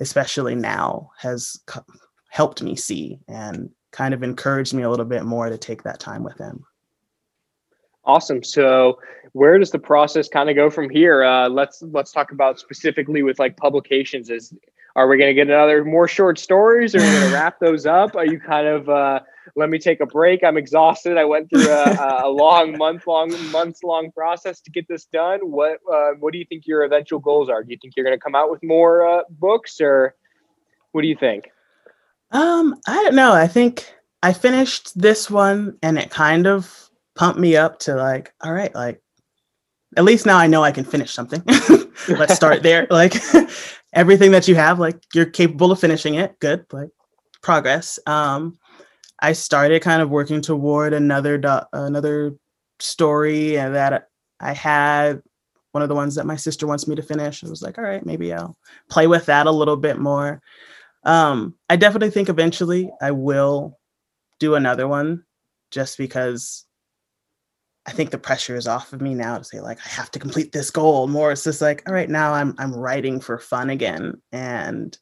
especially 0.00 0.54
now 0.54 1.10
has 1.18 1.60
co- 1.66 1.84
helped 2.28 2.62
me 2.62 2.76
see 2.76 3.18
and 3.28 3.70
kind 3.92 4.12
of 4.12 4.22
encouraged 4.22 4.74
me 4.74 4.82
a 4.82 4.90
little 4.90 5.06
bit 5.06 5.24
more 5.24 5.48
to 5.48 5.56
take 5.56 5.82
that 5.82 6.00
time 6.00 6.22
with 6.22 6.36
them 6.36 6.64
Awesome. 8.06 8.44
So, 8.44 9.00
where 9.32 9.58
does 9.58 9.72
the 9.72 9.80
process 9.80 10.28
kind 10.28 10.48
of 10.48 10.54
go 10.54 10.70
from 10.70 10.88
here? 10.88 11.24
Uh, 11.24 11.48
let's 11.48 11.82
let's 11.82 12.12
talk 12.12 12.30
about 12.30 12.60
specifically 12.60 13.22
with 13.22 13.40
like 13.40 13.56
publications. 13.56 14.30
Is 14.30 14.54
are 14.94 15.08
we 15.08 15.18
going 15.18 15.28
to 15.28 15.34
get 15.34 15.48
another 15.48 15.84
more 15.84 16.06
short 16.06 16.38
stories? 16.38 16.94
Are 16.94 16.98
we 16.98 17.04
going 17.04 17.22
to 17.28 17.34
wrap 17.34 17.58
those 17.58 17.84
up? 17.84 18.14
Are 18.14 18.24
you 18.24 18.38
kind 18.38 18.68
of 18.68 18.88
uh, 18.88 19.20
let 19.54 19.70
me 19.70 19.78
take 19.78 20.00
a 20.00 20.06
break? 20.06 20.42
I'm 20.42 20.56
exhausted. 20.56 21.16
I 21.16 21.24
went 21.24 21.50
through 21.50 21.68
a, 21.68 22.22
a 22.24 22.28
long 22.28 22.76
month 22.76 23.06
long 23.06 23.30
months 23.50 23.82
long 23.82 24.10
process 24.12 24.60
to 24.62 24.70
get 24.70 24.88
this 24.88 25.04
done. 25.06 25.40
What 25.42 25.78
uh, 25.92 26.12
what 26.18 26.32
do 26.32 26.38
you 26.38 26.44
think 26.44 26.66
your 26.66 26.84
eventual 26.84 27.20
goals 27.20 27.48
are? 27.48 27.62
Do 27.62 27.70
you 27.70 27.78
think 27.80 27.94
you're 27.96 28.04
going 28.04 28.16
to 28.16 28.22
come 28.22 28.34
out 28.34 28.50
with 28.50 28.62
more 28.62 29.06
uh, 29.06 29.22
books, 29.30 29.80
or 29.80 30.14
what 30.92 31.02
do 31.02 31.08
you 31.08 31.16
think? 31.16 31.50
Um, 32.32 32.80
I 32.86 33.02
don't 33.02 33.14
know. 33.14 33.32
I 33.32 33.46
think 33.46 33.92
I 34.22 34.32
finished 34.32 34.98
this 35.00 35.30
one, 35.30 35.78
and 35.82 35.98
it 35.98 36.10
kind 36.10 36.46
of 36.46 36.90
pumped 37.14 37.38
me 37.38 37.56
up 37.56 37.78
to 37.80 37.94
like, 37.94 38.32
all 38.42 38.52
right, 38.52 38.74
like 38.74 39.00
at 39.96 40.04
least 40.04 40.26
now 40.26 40.36
I 40.36 40.46
know 40.46 40.62
I 40.62 40.72
can 40.72 40.84
finish 40.84 41.12
something. 41.12 41.42
Let's 42.08 42.34
start 42.34 42.62
there. 42.62 42.86
Like 42.90 43.14
everything 43.92 44.30
that 44.32 44.48
you 44.48 44.54
have, 44.54 44.78
like 44.78 45.00
you're 45.14 45.26
capable 45.26 45.72
of 45.72 45.80
finishing 45.80 46.14
it. 46.14 46.38
Good, 46.40 46.66
like 46.72 46.90
progress. 47.42 47.98
Um, 48.06 48.58
I 49.26 49.32
started 49.32 49.82
kind 49.82 50.00
of 50.00 50.08
working 50.08 50.40
toward 50.40 50.92
another 50.92 51.36
do- 51.36 51.66
another 51.72 52.36
story 52.78 53.56
that 53.56 54.06
I 54.38 54.52
had 54.52 55.20
one 55.72 55.82
of 55.82 55.88
the 55.88 55.96
ones 55.96 56.14
that 56.14 56.26
my 56.26 56.36
sister 56.36 56.64
wants 56.64 56.86
me 56.86 56.94
to 56.94 57.02
finish. 57.02 57.42
I 57.42 57.48
was 57.48 57.60
like, 57.60 57.76
all 57.76 57.82
right, 57.82 58.06
maybe 58.06 58.32
I'll 58.32 58.56
play 58.88 59.08
with 59.08 59.26
that 59.26 59.48
a 59.48 59.50
little 59.50 59.76
bit 59.76 59.98
more. 59.98 60.40
Um, 61.02 61.56
I 61.68 61.74
definitely 61.74 62.10
think 62.10 62.28
eventually 62.28 62.88
I 63.02 63.10
will 63.10 63.80
do 64.38 64.54
another 64.54 64.86
one 64.86 65.24
just 65.72 65.98
because 65.98 66.64
I 67.84 67.90
think 67.90 68.10
the 68.10 68.18
pressure 68.18 68.54
is 68.54 68.68
off 68.68 68.92
of 68.92 69.00
me 69.00 69.14
now 69.14 69.38
to 69.38 69.44
say 69.44 69.58
like 69.58 69.80
I 69.84 69.88
have 69.88 70.12
to 70.12 70.20
complete 70.20 70.52
this 70.52 70.70
goal. 70.70 71.08
More 71.08 71.32
it's 71.32 71.42
just 71.42 71.60
like, 71.60 71.82
all 71.88 71.94
right, 71.94 72.08
now 72.08 72.32
I'm 72.32 72.54
I'm 72.58 72.72
writing 72.72 73.18
for 73.18 73.38
fun 73.38 73.70
again 73.70 74.22
and 74.30 74.96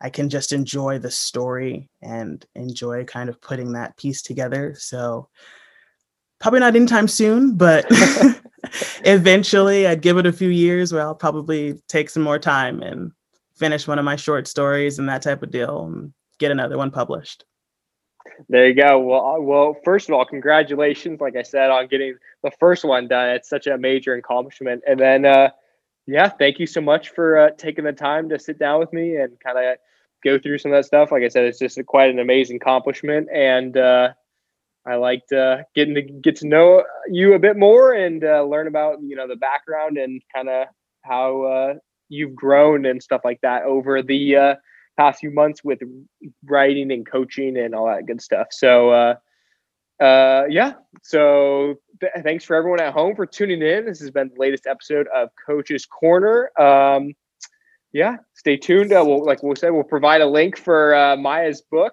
I 0.00 0.10
can 0.10 0.28
just 0.28 0.52
enjoy 0.52 0.98
the 0.98 1.10
story 1.10 1.88
and 2.02 2.44
enjoy 2.54 3.04
kind 3.04 3.28
of 3.28 3.40
putting 3.40 3.72
that 3.72 3.96
piece 3.96 4.22
together. 4.22 4.74
So 4.78 5.28
probably 6.40 6.60
not 6.60 6.74
anytime 6.74 7.06
soon, 7.06 7.56
but 7.56 7.84
eventually 9.04 9.86
I'd 9.86 10.02
give 10.02 10.16
it 10.16 10.26
a 10.26 10.32
few 10.32 10.48
years 10.48 10.92
where 10.92 11.02
I'll 11.02 11.14
probably 11.14 11.80
take 11.88 12.08
some 12.08 12.22
more 12.22 12.38
time 12.38 12.82
and 12.82 13.12
finish 13.54 13.86
one 13.86 13.98
of 13.98 14.04
my 14.04 14.16
short 14.16 14.48
stories 14.48 14.98
and 14.98 15.08
that 15.08 15.22
type 15.22 15.42
of 15.42 15.50
deal 15.50 15.84
and 15.84 16.12
get 16.38 16.50
another 16.50 16.78
one 16.78 16.90
published. 16.90 17.44
There 18.48 18.68
you 18.68 18.74
go. 18.74 18.98
Well, 18.98 19.26
uh, 19.26 19.40
well, 19.40 19.76
first 19.84 20.08
of 20.08 20.14
all, 20.14 20.24
congratulations, 20.24 21.20
like 21.20 21.36
I 21.36 21.42
said, 21.42 21.70
on 21.70 21.88
getting 21.88 22.16
the 22.42 22.50
first 22.58 22.84
one 22.84 23.06
done. 23.08 23.30
It's 23.30 23.48
such 23.48 23.66
a 23.66 23.76
major 23.76 24.14
accomplishment. 24.14 24.82
And 24.86 24.98
then, 24.98 25.24
uh, 25.26 25.50
yeah, 26.10 26.28
thank 26.28 26.58
you 26.58 26.66
so 26.66 26.80
much 26.80 27.10
for 27.10 27.38
uh, 27.38 27.50
taking 27.56 27.84
the 27.84 27.92
time 27.92 28.28
to 28.30 28.38
sit 28.38 28.58
down 28.58 28.80
with 28.80 28.92
me 28.92 29.16
and 29.16 29.38
kind 29.40 29.58
of 29.58 29.76
go 30.24 30.38
through 30.38 30.58
some 30.58 30.72
of 30.72 30.78
that 30.78 30.84
stuff. 30.84 31.12
Like 31.12 31.22
I 31.22 31.28
said, 31.28 31.44
it's 31.44 31.58
just 31.58 31.78
a, 31.78 31.84
quite 31.84 32.10
an 32.10 32.18
amazing 32.18 32.56
accomplishment, 32.56 33.28
and 33.32 33.76
uh, 33.76 34.10
I 34.86 34.96
liked 34.96 35.32
uh, 35.32 35.58
getting 35.74 35.94
to 35.94 36.02
get 36.02 36.36
to 36.36 36.48
know 36.48 36.84
you 37.08 37.34
a 37.34 37.38
bit 37.38 37.56
more 37.56 37.92
and 37.92 38.24
uh, 38.24 38.42
learn 38.42 38.66
about 38.66 38.98
you 39.02 39.14
know 39.14 39.28
the 39.28 39.36
background 39.36 39.98
and 39.98 40.20
kind 40.34 40.48
of 40.48 40.66
how 41.02 41.42
uh, 41.42 41.74
you've 42.08 42.34
grown 42.34 42.86
and 42.86 43.02
stuff 43.02 43.20
like 43.24 43.40
that 43.42 43.62
over 43.62 44.02
the 44.02 44.36
uh, 44.36 44.54
past 44.98 45.20
few 45.20 45.30
months 45.30 45.62
with 45.62 45.78
writing 46.44 46.90
and 46.90 47.08
coaching 47.08 47.56
and 47.56 47.74
all 47.74 47.86
that 47.86 48.06
good 48.06 48.20
stuff. 48.20 48.48
So, 48.50 49.14
uh, 50.00 50.44
yeah. 50.48 50.74
So, 51.02 51.76
th- 52.00 52.12
thanks 52.22 52.44
for 52.44 52.56
everyone 52.56 52.80
at 52.80 52.92
home 52.92 53.14
for 53.14 53.26
tuning 53.26 53.62
in. 53.62 53.86
This 53.86 54.00
has 54.00 54.10
been 54.10 54.30
the 54.34 54.40
latest 54.40 54.66
episode 54.66 55.06
of 55.14 55.30
Coaches' 55.46 55.86
Corner. 55.86 56.50
Um, 56.60 57.14
yeah, 57.92 58.16
stay 58.34 58.56
tuned. 58.56 58.92
Uh, 58.92 59.02
we'll, 59.04 59.24
like 59.24 59.42
we 59.42 59.54
said, 59.56 59.70
we'll 59.70 59.82
provide 59.82 60.20
a 60.20 60.26
link 60.26 60.56
for 60.56 60.94
uh, 60.94 61.16
Maiya's 61.16 61.62
book 61.62 61.92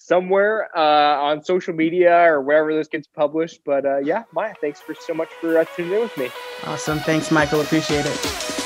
somewhere 0.00 0.68
uh, 0.76 1.20
on 1.20 1.44
social 1.44 1.74
media 1.74 2.12
or 2.12 2.40
wherever 2.40 2.74
this 2.74 2.88
gets 2.88 3.06
published. 3.06 3.60
But 3.64 3.84
uh, 3.86 3.98
yeah, 3.98 4.24
Maya, 4.32 4.54
thanks 4.60 4.80
for 4.80 4.94
so 4.94 5.14
much 5.14 5.28
for 5.40 5.58
uh, 5.58 5.64
tuning 5.76 5.92
in 5.92 6.00
with 6.00 6.16
me. 6.16 6.30
Awesome. 6.64 6.98
Thanks, 7.00 7.30
Michael. 7.30 7.60
Appreciate 7.60 8.06
it. 8.06 8.59